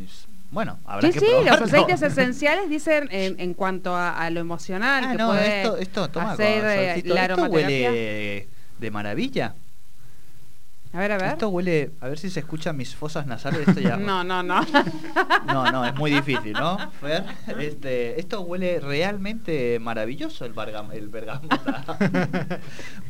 es- 0.06 0.28
bueno, 0.50 0.80
habrá 0.86 1.08
Sí, 1.10 1.14
que 1.14 1.20
sí, 1.20 1.26
los 1.26 1.42
probarlo. 1.58 1.66
aceites 1.66 2.02
esenciales 2.12 2.70
dicen 2.70 3.10
en, 3.12 3.38
en 3.40 3.54
cuanto 3.54 3.94
a, 3.96 4.18
a 4.18 4.30
lo 4.30 4.40
emocional 4.40 5.04
Ah, 5.06 5.12
que 5.12 5.18
no, 5.18 5.28
puede 5.28 5.62
esto, 5.62 5.78
esto, 5.78 6.10
toma, 6.10 6.32
hacer 6.34 6.62
con 6.62 6.70
eh, 6.72 6.86
solcito. 6.94 7.14
la 7.14 7.22
Esto 7.22 7.34
aromaterapia. 7.34 7.90
huele 7.92 8.48
de 8.80 8.92
maravilla. 8.92 9.56
A 10.94 11.00
ver, 11.00 11.12
a 11.14 11.18
ver. 11.18 11.28
Esto 11.30 11.48
huele, 11.50 11.92
a 12.02 12.10
ver 12.10 12.20
si 12.20 12.30
se 12.30 12.42
escuchan 12.42 12.76
mis 12.76 12.96
fosas 12.96 13.26
nasales. 13.26 13.68
Esto 13.68 13.80
ya... 13.80 13.96
no, 13.98 14.24
no, 14.24 14.44
no. 14.44 14.62
no, 15.48 15.72
no, 15.72 15.86
es 15.86 15.96
muy 15.96 16.12
difícil, 16.12 16.54
¿no? 16.54 16.78
este, 17.60 18.20
esto 18.20 18.42
huele 18.42 18.80
realmente 18.80 19.80
maravilloso, 19.80 20.44
el, 20.46 20.54
Varga, 20.54 20.86
el 20.92 21.08
bergamota. 21.08 21.98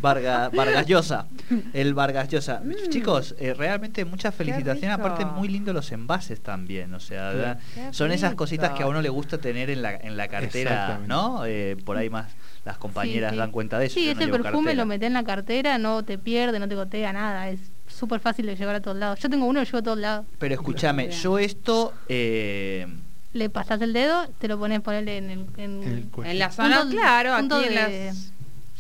Varga, 0.02 0.50
Vargallosa. 0.50 1.28
El 1.74 1.94
Vargallosa. 1.94 2.62
Mm. 2.64 2.90
Chicos, 2.90 3.36
eh, 3.40 3.54
realmente 3.56 4.06
muchas 4.06 4.36
felicitaciones. 4.36 4.98
Aparte, 4.98 5.26
muy 5.26 5.48
lindo 5.48 5.74
los 5.74 5.92
envases 5.92 6.42
también. 6.42 6.94
O 6.94 7.00
sea, 7.00 7.60
son 7.92 8.12
esas 8.12 8.36
cositas 8.36 8.72
que 8.72 8.84
a 8.84 8.88
uno 8.88 9.02
le 9.02 9.10
gusta 9.10 9.40
tener 9.40 9.72
en 9.72 9.82
la, 9.82 9.96
en 9.96 10.18
la 10.18 10.28
cartera, 10.28 11.00
¿no? 11.08 11.46
Eh, 11.46 11.78
por 11.84 11.98
ahí 11.98 12.10
más 12.10 12.28
las 12.66 12.78
compañeras 12.78 13.36
dan 13.36 13.52
cuenta 13.52 13.80
de 13.80 13.88
eso. 13.88 13.96
Sí, 13.96 14.10
ese 14.10 14.28
perfume 14.28 14.76
lo 14.76 14.86
metes 14.86 15.08
en 15.08 15.14
la 15.14 15.24
cartera, 15.24 15.78
no 15.78 16.04
te 16.04 16.18
pierde, 16.18 16.60
no 16.60 16.68
te 16.68 16.76
gotea 16.76 17.12
nada, 17.12 17.50
es 17.50 17.71
súper 18.02 18.20
fácil 18.20 18.48
de 18.48 18.56
llevar 18.56 18.76
a 18.76 18.82
todos 18.82 18.98
lados. 18.98 19.20
Yo 19.20 19.30
tengo 19.30 19.46
uno 19.46 19.60
y 19.60 19.62
lo 19.62 19.66
llevo 19.66 19.78
a 19.78 19.84
todos 19.84 20.00
lados. 20.00 20.26
Pero 20.40 20.56
escúchame, 20.56 21.12
yo 21.12 21.38
esto... 21.38 21.94
Eh... 22.10 22.88
Le 23.34 23.50
pasas 23.50 23.80
el 23.82 23.94
dedo, 23.94 24.28
te 24.40 24.48
lo 24.48 24.58
pones 24.58 24.82
ponerle 24.82 25.18
en 25.18 25.30
el, 25.30 25.46
en, 25.58 26.10
en 26.26 26.40
la 26.40 26.52
zona, 26.52 26.86
claro, 26.90 27.34
aquí 27.36 27.66
en 27.68 27.76
las... 27.76 28.32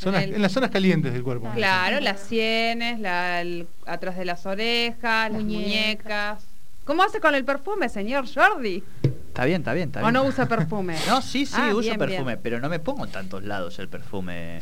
en, 0.03 0.41
las 0.41 0.51
zonas 0.51 0.71
calientes 0.71 1.13
del 1.13 1.23
cuerpo. 1.23 1.49
Claro, 1.53 1.99
las 1.99 2.19
sienes, 2.19 2.99
la, 2.99 3.43
atrás 3.85 4.17
de 4.17 4.25
las 4.25 4.45
orejas, 4.45 5.31
las 5.31 5.43
muñecas. 5.43 6.43
¿Cómo 6.83 7.03
hace 7.03 7.21
con 7.21 7.35
el 7.35 7.45
perfume, 7.45 7.87
señor 7.87 8.25
Jordi? 8.27 8.83
Está 9.03 9.45
bien, 9.45 9.61
está 9.61 9.73
bien, 9.73 9.89
está 9.89 9.99
bien. 10.01 10.09
¿O 10.09 10.11
no 10.11 10.27
usa 10.27 10.47
perfume? 10.47 10.95
no, 11.07 11.21
sí, 11.21 11.45
sí, 11.45 11.53
ah, 11.55 11.73
uso 11.73 11.95
perfume, 11.95 12.37
pero 12.37 12.59
no 12.59 12.67
me 12.67 12.79
pongo 12.79 13.05
en 13.05 13.11
tantos 13.11 13.43
lados 13.43 13.77
el 13.79 13.87
perfume. 13.87 14.59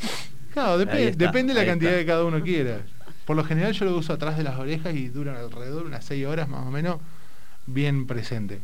Claro, 0.53 0.77
depende 0.77 1.53
de 1.53 1.59
la 1.59 1.65
cantidad 1.65 1.91
que 1.91 2.05
cada 2.05 2.25
uno 2.25 2.43
quiera. 2.43 2.81
Por 3.29 3.35
lo 3.35 3.43
general 3.43 3.73
yo 3.73 3.85
lo 3.85 3.95
uso 3.95 4.13
atrás 4.13 4.37
de 4.37 4.43
las 4.43 4.57
orejas 4.57 4.95
y 4.95 5.07
duran 5.07 5.35
alrededor 5.35 5.83
de 5.83 5.89
unas 5.89 6.03
6 6.03 6.25
horas 6.25 6.49
más 6.49 6.65
o 6.65 6.71
menos 6.71 6.97
bien 7.67 8.07
presente. 8.07 8.59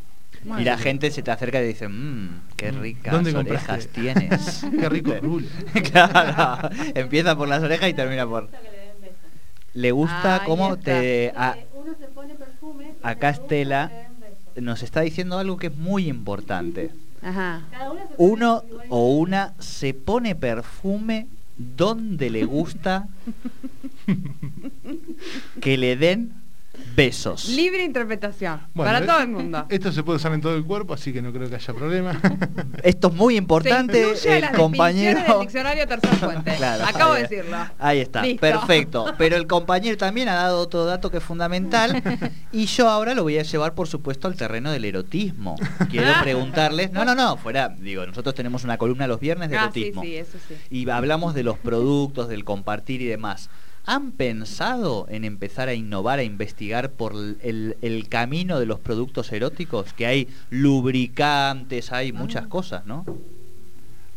y 0.57 0.63
la 0.63 0.79
gente 0.79 1.11
se 1.11 1.21
te 1.21 1.29
acerca 1.29 1.61
y 1.61 1.67
dice, 1.67 1.87
mmm, 1.87 2.41
qué 2.57 2.71
mm, 2.71 2.81
ricas 2.81 3.35
orejas 3.35 3.87
tienes. 3.89 4.65
qué 4.79 4.89
rico 4.89 5.13
rule. 5.21 5.47
claro, 5.91 6.69
empieza 6.95 7.37
por 7.37 7.47
las 7.47 7.61
orejas 7.61 7.89
y 7.89 7.93
termina 7.93 8.25
por... 8.25 8.49
Le 9.75 9.91
gusta 9.91 10.41
cómo 10.47 10.77
te... 10.77 11.31
acá 13.03 13.29
Estela 13.29 13.91
nos 14.55 14.81
está 14.81 15.01
diciendo 15.01 15.37
algo 15.37 15.57
que 15.57 15.67
es 15.67 15.75
muy 15.75 16.09
importante. 16.09 16.89
Uno 18.17 18.63
o 18.89 19.09
una 19.09 19.53
se 19.59 19.93
pone 19.93 20.33
perfume 20.33 21.27
donde 21.55 22.31
le 22.31 22.45
gusta 22.45 23.07
que 25.61 25.77
le 25.77 25.95
den 25.95 26.45
besos. 26.95 27.49
Libre 27.49 27.83
interpretación 27.83 28.61
para 28.75 29.05
todo 29.05 29.19
el 29.19 29.27
mundo. 29.27 29.65
Esto 29.69 29.91
se 29.91 30.03
puede 30.03 30.17
usar 30.17 30.33
en 30.33 30.41
todo 30.41 30.55
el 30.55 30.63
cuerpo, 30.63 30.93
así 30.93 31.11
que 31.11 31.21
no 31.21 31.31
creo 31.31 31.49
que 31.49 31.55
haya 31.55 31.73
problema. 31.73 32.19
Esto 32.83 33.07
es 33.09 33.13
muy 33.13 33.35
importante. 33.37 34.13
el 34.25 34.51
compañero. 34.51 35.21
Del 35.21 35.39
diccionario 35.41 35.87
Tercer 35.87 36.15
Fuente. 36.15 36.51
Acabo 36.51 37.13
de 37.13 37.21
decirlo. 37.23 37.57
Ahí 37.79 37.99
está, 37.99 38.23
perfecto. 38.39 39.13
Pero 39.17 39.35
el 39.35 39.47
compañero 39.47 39.97
también 39.97 40.29
ha 40.29 40.35
dado 40.35 40.59
otro 40.59 40.85
dato 40.85 41.09
que 41.09 41.17
es 41.17 41.23
fundamental. 41.23 42.01
y 42.51 42.65
yo 42.65 42.89
ahora 42.89 43.13
lo 43.13 43.23
voy 43.23 43.37
a 43.37 43.43
llevar, 43.43 43.73
por 43.73 43.87
supuesto, 43.87 44.27
al 44.27 44.35
terreno 44.35 44.71
del 44.71 44.85
erotismo. 44.85 45.55
Quiero 45.89 46.11
preguntarles. 46.21 46.91
No, 46.91 47.05
no, 47.05 47.15
no, 47.15 47.37
fuera. 47.37 47.69
Digo, 47.69 48.05
nosotros 48.05 48.35
tenemos 48.35 48.63
una 48.63 48.77
columna 48.77 49.07
los 49.07 49.19
viernes 49.19 49.49
de 49.49 49.57
ah, 49.57 49.63
erotismo. 49.63 50.01
Sí, 50.01 50.07
sí, 50.09 50.15
eso 50.15 50.37
sí. 50.47 50.55
Y 50.69 50.89
hablamos 50.89 51.33
de 51.33 51.43
los 51.43 51.57
productos, 51.57 52.29
del 52.29 52.43
compartir 52.43 53.01
y 53.01 53.05
demás. 53.05 53.49
¿Han 53.87 54.11
pensado 54.11 55.05
en 55.09 55.25
empezar 55.25 55.69
a 55.69 55.73
innovar, 55.73 56.19
a 56.19 56.23
investigar 56.23 56.91
por 56.91 57.13
el, 57.13 58.07
camino 58.09 58.59
de 58.59 58.65
los 58.65 58.79
productos 58.79 59.31
eróticos? 59.31 59.93
Que 59.93 60.07
hay 60.07 60.27
lubricantes, 60.49 61.91
hay 61.91 62.11
muchas 62.11 62.47
cosas, 62.47 62.85
¿no? 62.85 63.05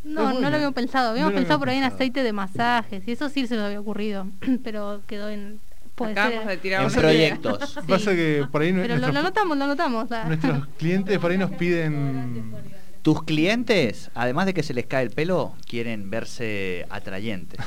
No, 0.05 0.33
no 0.33 0.41
lo 0.41 0.57
habíamos 0.57 0.75
pensado. 0.75 1.11
Habíamos 1.11 1.35
pensado 1.35 1.59
por 1.59 1.69
ahí 1.69 1.77
en 1.77 1.85
aceite 1.85 2.23
de 2.23 2.33
masajes 2.33 3.07
y 3.07 3.13
eso 3.13 3.29
sí 3.29 3.47
se 3.47 3.57
nos 3.57 3.65
había 3.65 3.81
ocurrido, 3.81 4.27
pero 4.65 5.03
quedó 5.07 5.29
en 5.29 5.61
Acabamos 6.07 6.47
de 6.47 6.57
tirar 6.59 6.85
en 6.85 6.93
proyectos. 6.93 7.79
Pasa 7.89 8.13
que 8.13 8.47
por 8.51 8.63
ahí 8.63 8.73
Pero 8.73 8.97
lo, 8.99 9.11
notamos, 9.13 9.59
lo 9.59 9.67
notamos. 9.67 10.09
Nuestros 10.27 10.67
clientes 10.79 11.19
por 11.19 11.31
ahí 11.31 11.39
nos 11.39 11.51
piden 11.51 12.55
tus 13.03 13.23
clientes, 13.23 14.11
además 14.15 14.47
de 14.47 14.55
que 14.55 14.63
se 14.63 14.75
les 14.75 14.87
cae 14.87 15.05
el 15.05 15.11
pelo, 15.11 15.55
quieren 15.67 16.11
verse 16.11 16.87
atrayentes. 16.91 17.61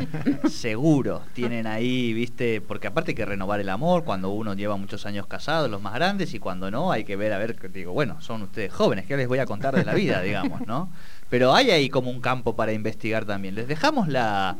Seguro, 0.50 1.22
tienen 1.32 1.66
ahí, 1.66 2.12
viste, 2.12 2.60
porque 2.60 2.86
aparte 2.86 3.12
hay 3.12 3.14
que 3.14 3.24
renovar 3.24 3.60
el 3.60 3.68
amor 3.68 4.04
cuando 4.04 4.30
uno 4.30 4.54
lleva 4.54 4.76
muchos 4.76 5.06
años 5.06 5.26
casado, 5.26 5.68
los 5.68 5.82
más 5.82 5.94
grandes, 5.94 6.34
y 6.34 6.38
cuando 6.38 6.70
no, 6.70 6.92
hay 6.92 7.04
que 7.04 7.16
ver, 7.16 7.32
a 7.32 7.38
ver, 7.38 7.72
digo, 7.72 7.92
bueno, 7.92 8.20
son 8.20 8.42
ustedes 8.42 8.72
jóvenes, 8.72 9.06
¿qué 9.06 9.16
les 9.16 9.28
voy 9.28 9.38
a 9.38 9.46
contar 9.46 9.74
de 9.74 9.84
la 9.84 9.94
vida, 9.94 10.20
digamos, 10.22 10.66
no? 10.66 10.90
Pero 11.30 11.54
hay 11.54 11.70
ahí 11.70 11.88
como 11.88 12.10
un 12.10 12.20
campo 12.20 12.54
para 12.54 12.72
investigar 12.72 13.24
también. 13.24 13.54
Les 13.54 13.66
dejamos 13.66 14.08
la, 14.08 14.56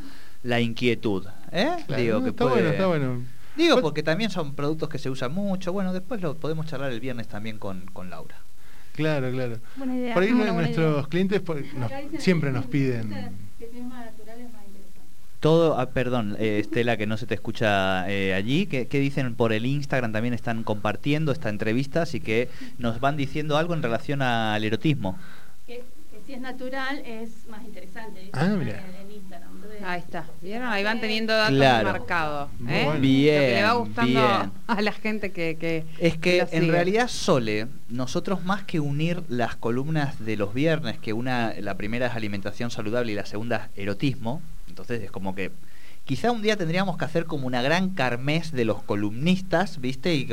inquietud, 0.61 1.27
¿eh? 1.53 1.77
digo, 1.97 2.23
que 2.23 2.31
está 2.31 2.45
bueno, 2.47 2.69
está 2.69 2.87
bueno. 2.87 3.23
Digo, 3.57 3.81
porque 3.81 4.03
también 4.03 4.31
son 4.31 4.55
productos 4.55 4.89
que 4.89 4.99
se 4.99 5.11
usan 5.11 5.33
mucho. 5.33 5.73
Bueno, 5.73 5.93
después 5.93 6.21
lo 6.21 6.37
podemos 6.37 6.67
charlar 6.67 6.91
el 6.91 6.99
viernes 6.99 7.29
también 7.29 7.59
con, 7.59 7.87
con 7.93 8.11
Laura. 8.11 8.37
Claro, 8.95 9.31
claro. 9.33 9.57
Por 10.15 10.23
ahí 10.23 10.31
nuestros 10.31 11.09
clientes 11.09 11.43
siempre 12.19 12.53
nos 12.53 12.67
piden. 12.67 13.13
Todo, 15.41 15.79
ah, 15.79 15.91
perdón, 15.91 16.37
eh, 16.39 16.61
Estela, 16.61 16.97
que 16.97 17.07
no 17.07 17.19
se 17.19 17.27
te 17.27 17.35
escucha 17.35 18.09
eh, 18.09 18.33
allí. 18.33 18.67
¿Qué, 18.67 18.87
dicen 18.87 19.35
por 19.35 19.53
el 19.53 19.67
Instagram? 19.67 20.13
También 20.13 20.33
están 20.33 20.63
compartiendo 20.63 21.33
esta 21.33 21.51
entrevista, 21.51 22.03
así 22.03 22.21
que 22.21 22.49
nos 22.79 22.99
van 23.01 23.17
diciendo 23.19 23.59
algo 23.59 23.75
en 23.75 23.83
relación 23.83 24.23
al 24.23 24.65
erotismo. 24.65 25.19
Que, 26.25 26.33
si 26.33 26.33
es 26.35 26.41
natural 26.41 27.03
es 27.05 27.47
más 27.49 27.65
interesante. 27.65 28.31
Ah, 28.33 28.47
mira. 28.59 28.83
Ahí 29.85 30.01
está. 30.01 30.27
¿Vieron? 30.41 30.69
Ahí 30.69 30.85
van 30.85 31.01
teniendo 31.01 31.33
datos 31.33 31.85
marcados. 31.85 32.51
¿eh? 32.69 32.89
Bien. 33.01 33.35
Lo 33.35 33.41
que 33.41 33.55
le 33.55 33.63
va 33.63 33.73
gustando 33.73 34.53
a 34.67 34.83
la 34.83 34.93
gente 34.93 35.33
que. 35.33 35.85
es 35.99 36.19
que 36.19 36.47
en 36.51 36.69
realidad, 36.69 37.09
Sole, 37.09 37.69
nosotros 37.89 38.45
más 38.45 38.65
que 38.65 38.81
unir 38.81 39.23
las 39.29 39.57
columnas 39.57 40.25
de 40.25 40.37
los 40.37 40.55
viernes, 40.55 40.99
que 40.99 41.13
una, 41.13 41.55
la 41.61 41.77
primera 41.77 42.07
es 42.07 42.15
alimentación 42.15 42.71
saludable 42.71 43.13
y 43.13 43.15
la 43.15 43.27
segunda 43.27 43.71
erotismo, 43.77 44.43
entonces 44.69 45.03
es 45.03 45.11
como 45.11 45.35
que 45.35 45.53
Quizá 46.05 46.33
un 46.33 46.43
día 46.43 46.59
tendríamos 46.59 46.99
que 46.99 47.07
hacer 47.07 47.25
como 47.25 47.47
una 47.47 47.63
gran 47.63 47.91
carmes 47.91 48.53
de 48.53 48.67
los 48.67 48.83
columnistas, 48.83 49.81
¿viste? 49.81 50.15
Y 50.15 50.29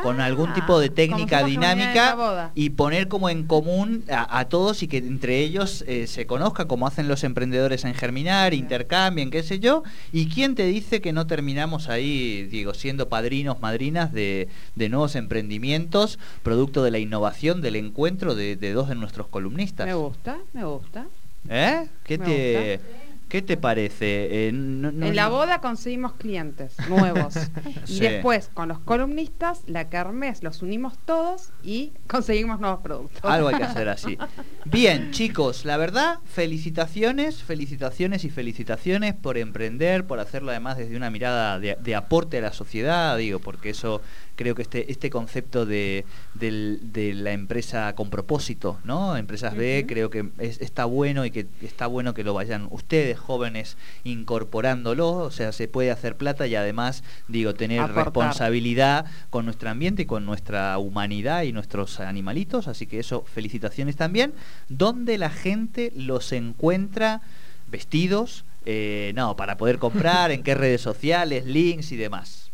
con, 0.00 0.20
algún 0.20 0.54
tipo 0.54 0.78
de 0.78 0.86
ah, 0.86 0.94
técnica 0.94 1.42
dinámica 1.42 2.52
y 2.54 2.70
poner 2.70 3.08
como 3.08 3.28
en 3.28 3.44
común 3.44 4.04
a, 4.08 4.44
todos 4.44 4.84
y 4.84 4.88
que 4.88 4.98
entre 4.98 5.40
ellos 5.40 5.84
eh, 5.88 6.06
se 6.06 6.26
conozca 6.26 6.66
como 6.66 6.86
hacen 6.86 7.08
los 7.08 7.24
emprendedores 7.24 7.84
en 7.84 7.94
Germinar, 7.94 8.54
intercambien, 8.54 9.32
qué 9.32 9.42
sé 9.42 9.58
yo. 9.58 9.82
¿Y 10.12 10.28
quién 10.28 10.54
te 10.54 10.64
dice 10.64 11.00
que 11.00 11.12
no 11.12 11.26
terminamos 11.26 11.88
ahí, 11.88 12.44
digo, 12.44 12.72
siendo 12.72 13.08
padrinos, 13.08 13.60
madrinas 13.60 14.12
de, 14.12 14.48
nuevos 14.76 15.16
emprendimientos, 15.16 16.20
producto 16.44 16.84
de 16.84 16.92
la 16.92 17.00
innovación, 17.00 17.62
del 17.62 17.74
encuentro 17.74 18.36
de, 18.36 18.54
dos 18.72 18.88
de 18.88 18.94
nuestros 18.94 19.26
columnistas? 19.26 19.88
Me 19.88 19.94
gusta, 19.94 20.38
me 20.52 20.64
gusta. 20.64 21.06
¿Eh? 21.48 21.88
¿Qué 22.04 22.16
te... 22.16 23.05
¿Qué 23.28 23.42
te 23.42 23.56
parece? 23.56 24.46
Eh, 24.46 24.48
en 24.48 25.16
la 25.16 25.28
boda 25.28 25.60
conseguimos 25.60 26.14
clientes 26.14 26.76
nuevos. 26.88 27.34
y 27.88 27.98
después, 27.98 28.50
con 28.54 28.68
los 28.68 28.78
columnistas, 28.78 29.62
la 29.66 29.88
kermés 29.88 30.44
los 30.44 30.62
unimos 30.62 30.96
todos 31.04 31.50
y 31.64 31.92
conseguimos 32.06 32.60
nuevos 32.60 32.80
productos. 32.80 33.24
Algo 33.24 33.48
hay 33.48 33.56
que 33.56 33.64
hacer 33.64 33.88
así. 33.88 34.16
Bien, 34.64 35.10
chicos, 35.10 35.64
la 35.64 35.76
verdad, 35.76 36.20
felicitaciones, 36.24 37.42
felicitaciones 37.42 38.24
y 38.24 38.30
felicitaciones 38.30 39.14
por 39.14 39.38
emprender, 39.38 40.06
por 40.06 40.20
hacerlo 40.20 40.50
además 40.50 40.76
desde 40.76 40.96
una 40.96 41.10
mirada 41.10 41.58
de 41.58 41.94
aporte 41.94 42.38
a 42.38 42.42
la 42.42 42.52
sociedad, 42.52 43.16
digo, 43.16 43.40
porque 43.40 43.70
eso 43.70 44.02
creo 44.36 44.54
que 44.54 44.62
este, 44.62 44.90
este 44.92 45.10
concepto 45.10 45.66
de, 45.66 46.04
la 46.38 47.32
empresa 47.32 47.94
con 47.94 48.10
propósito, 48.10 48.78
¿no? 48.84 49.16
Empresas 49.16 49.56
B, 49.56 49.84
creo 49.88 50.10
que 50.10 50.28
está 50.38 50.84
bueno 50.84 51.24
y 51.24 51.30
que 51.30 51.46
está 51.62 51.86
bueno 51.86 52.14
que 52.14 52.22
lo 52.22 52.34
vayan 52.34 52.68
ustedes, 52.70 53.18
jóvenes, 53.18 53.76
incorporándolo, 54.04 55.10
o 55.10 55.30
sea, 55.30 55.52
se 55.52 55.66
puede 55.68 55.90
hacer 55.90 56.16
plata 56.16 56.46
y 56.46 56.54
además, 56.54 57.02
digo, 57.28 57.54
tener 57.54 57.90
responsabilidad 57.92 59.06
con 59.30 59.46
nuestro 59.46 59.70
ambiente 59.70 60.02
y 60.02 60.06
con 60.06 60.26
nuestra 60.26 60.78
humanidad 60.78 61.42
y 61.42 61.52
nuestros 61.52 61.98
animalitos, 62.00 62.68
así 62.68 62.86
que 62.86 63.00
eso, 63.00 63.24
felicitaciones 63.24 63.96
también. 63.96 64.34
¿Dónde 64.68 65.18
la 65.18 65.30
gente 65.30 65.92
los 65.96 66.32
encuentra 66.32 67.22
vestidos? 67.70 68.44
Eh, 68.66 69.12
no, 69.14 69.36
para 69.36 69.56
poder 69.56 69.78
comprar, 69.78 70.30
en 70.32 70.42
qué 70.42 70.54
redes 70.54 70.80
sociales, 70.80 71.46
links 71.46 71.92
y 71.92 71.96
demás. 71.96 72.45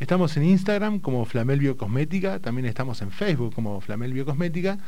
Estamos 0.00 0.36
en 0.36 0.44
Instagram 0.44 0.98
como 0.98 1.24
Flamel 1.24 1.60
Biocosmética, 1.60 2.40
también 2.40 2.66
estamos 2.66 3.00
en 3.00 3.12
Facebook 3.12 3.54
como 3.54 3.80
Flamel 3.80 4.12
Biocosmética 4.12 4.78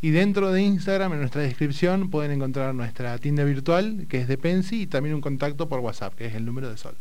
y 0.00 0.10
dentro 0.10 0.50
de 0.50 0.60
Instagram 0.60 1.12
en 1.12 1.20
nuestra 1.20 1.42
descripción 1.42 2.10
pueden 2.10 2.32
encontrar 2.32 2.74
nuestra 2.74 3.16
tienda 3.18 3.44
virtual 3.44 4.06
que 4.08 4.20
es 4.20 4.26
de 4.26 4.36
Pensi 4.36 4.82
y 4.82 4.86
también 4.88 5.14
un 5.14 5.20
contacto 5.20 5.68
por 5.68 5.78
WhatsApp 5.78 6.14
que 6.14 6.26
es 6.26 6.34
el 6.34 6.44
número 6.44 6.68
de 6.68 6.76
Sol. 6.78 6.96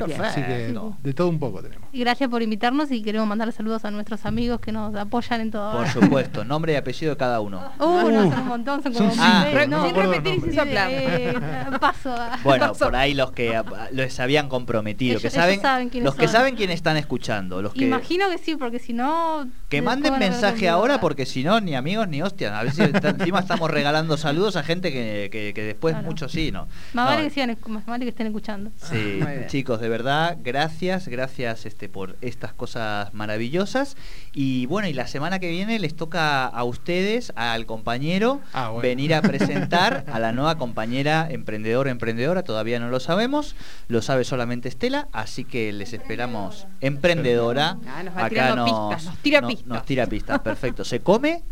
Así 0.00 0.42
que 0.42 0.74
de 1.02 1.14
todo 1.14 1.28
un 1.28 1.38
poco 1.38 1.62
tenemos. 1.62 1.88
Y 1.92 2.00
gracias 2.00 2.30
por 2.30 2.42
invitarnos 2.42 2.90
y 2.90 3.02
queremos 3.02 3.28
mandar 3.28 3.52
saludos 3.52 3.84
a 3.84 3.90
nuestros 3.90 4.24
amigos 4.24 4.60
que 4.60 4.72
nos 4.72 4.94
apoyan 4.94 5.42
en 5.42 5.50
todo. 5.50 5.72
Por 5.72 5.88
supuesto, 6.02 6.44
nombre 6.44 6.72
y 6.72 6.76
apellido 6.76 7.10
de 7.10 7.16
cada 7.18 7.40
uno. 7.40 7.60
Uh, 7.78 8.08
no, 8.10 8.30
son 8.30 8.40
un 8.40 8.48
montón, 8.48 8.82
son 8.82 8.94
como... 8.94 9.12
Ah, 9.18 9.50
no, 9.68 9.86
sin 9.86 9.94
repetir 9.94 10.34
y 10.34 10.40
sin 10.40 10.54
soplar. 10.54 10.88
Eh, 10.90 11.34
paso 11.80 12.14
Bueno, 12.44 12.72
por 12.72 12.96
ahí 12.96 13.12
los 13.14 13.32
que 13.32 13.62
los 13.92 14.20
habían 14.20 14.48
comprometido, 14.48 15.20
que 15.20 15.30
saben, 15.30 15.60
los 16.02 16.14
que 16.14 16.28
saben 16.28 16.56
quién 16.56 16.70
están 16.70 16.96
escuchando. 16.96 17.60
Los 17.60 17.74
que, 17.74 17.84
Imagino 17.84 18.30
que 18.30 18.38
sí, 18.38 18.56
porque 18.56 18.78
si 18.78 18.92
no... 18.94 19.46
Que 19.72 19.80
manden 19.80 20.18
mensaje 20.18 20.68
ahora 20.68 21.00
porque 21.00 21.24
si 21.24 21.44
no, 21.44 21.58
ni 21.58 21.74
amigos 21.74 22.06
ni 22.06 22.20
hostias. 22.20 22.52
A 22.52 22.62
ver 22.62 22.72
si 22.72 22.82
encima 23.08 23.40
estamos 23.40 23.70
regalando 23.70 24.18
saludos 24.18 24.56
a 24.56 24.62
gente 24.62 24.92
que, 24.92 25.30
que, 25.54 25.62
después 25.64 25.96
muchos 26.02 26.30
sí, 26.30 26.52
¿no? 26.52 26.68
Más, 26.92 27.06
vale 27.06 27.30
que 27.30 27.56
más 27.68 27.86
vale 27.86 28.04
que 28.04 28.10
estén 28.10 28.26
escuchando. 28.26 28.70
Sí, 28.76 29.20
chicos, 29.46 29.80
de 29.80 29.88
verdad, 29.88 30.36
gracias, 30.42 31.08
gracias 31.08 31.64
este, 31.64 31.88
por 31.88 32.18
estas 32.20 32.52
cosas 32.52 33.14
maravillosas. 33.14 33.96
Y 34.34 34.66
bueno, 34.66 34.88
y 34.88 34.92
la 34.92 35.06
semana 35.06 35.38
que 35.38 35.48
viene 35.48 35.78
les 35.78 35.96
toca 35.96 36.44
a 36.44 36.64
ustedes, 36.64 37.32
al 37.34 37.64
compañero, 37.64 38.42
ah, 38.52 38.72
venir 38.82 39.14
a 39.14 39.22
presentar 39.22 40.04
a 40.12 40.18
la 40.18 40.32
nueva 40.32 40.58
compañera 40.58 41.28
emprendedor 41.30 41.88
emprendedora, 41.88 42.42
todavía 42.42 42.78
no 42.78 42.90
lo 42.90 43.00
sabemos, 43.00 43.56
lo 43.88 44.02
sabe 44.02 44.24
solamente 44.24 44.68
Estela, 44.68 45.08
así 45.12 45.44
que 45.44 45.72
les 45.72 45.94
esperamos 45.94 46.66
emprendedora. 46.82 47.78
Ah, 47.88 48.02
nos 48.02 48.16
Acá 48.18 48.54
nos, 48.54 48.70
nos 49.04 49.16
tira 49.22 49.40
pistas. 49.62 49.76
Nos 49.78 49.86
tira 49.86 50.06
pistas, 50.06 50.40
perfecto. 50.40 50.84
Se 50.84 51.00
come, 51.00 51.42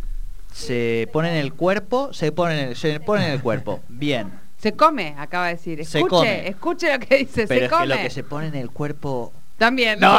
se 0.52 1.08
pone 1.12 1.30
en 1.30 1.36
el 1.36 1.52
cuerpo, 1.54 2.12
se 2.12 2.32
pone, 2.32 2.74
se 2.74 3.00
pone 3.00 3.26
en 3.26 3.32
el 3.32 3.42
cuerpo. 3.42 3.80
Bien. 3.88 4.30
Se 4.58 4.72
come, 4.72 5.14
acaba 5.16 5.46
de 5.46 5.54
decir. 5.54 5.80
Escuche, 5.80 6.48
escuche 6.48 6.92
lo 6.92 6.98
que 6.98 7.18
dice. 7.18 7.46
Pero 7.46 7.60
se 7.60 7.64
es 7.64 7.70
come. 7.70 7.82
que 7.82 7.88
lo 7.88 7.96
que 7.96 8.10
se 8.10 8.24
pone 8.24 8.48
en 8.48 8.54
el 8.56 8.70
cuerpo 8.70 9.32
también. 9.60 10.00
No, 10.00 10.10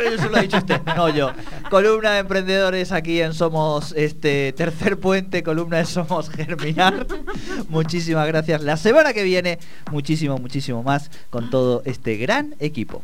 eso 0.00 0.30
lo 0.30 0.38
ha 0.38 0.40
dicho 0.40 0.56
usted, 0.56 0.80
no 0.96 1.10
yo. 1.10 1.32
Columna 1.68 2.12
de 2.12 2.20
emprendedores 2.20 2.92
aquí 2.92 3.20
en 3.20 3.34
Somos 3.34 3.92
este 3.92 4.54
Tercer 4.54 4.98
Puente, 4.98 5.42
columna 5.42 5.76
de 5.76 5.84
Somos 5.84 6.30
Germinar. 6.30 7.06
Muchísimas 7.68 8.26
gracias. 8.26 8.62
La 8.62 8.78
semana 8.78 9.12
que 9.12 9.22
viene, 9.22 9.58
muchísimo, 9.90 10.38
muchísimo 10.38 10.82
más 10.82 11.10
con 11.28 11.50
todo 11.50 11.82
este 11.84 12.16
gran 12.16 12.54
equipo. 12.58 13.02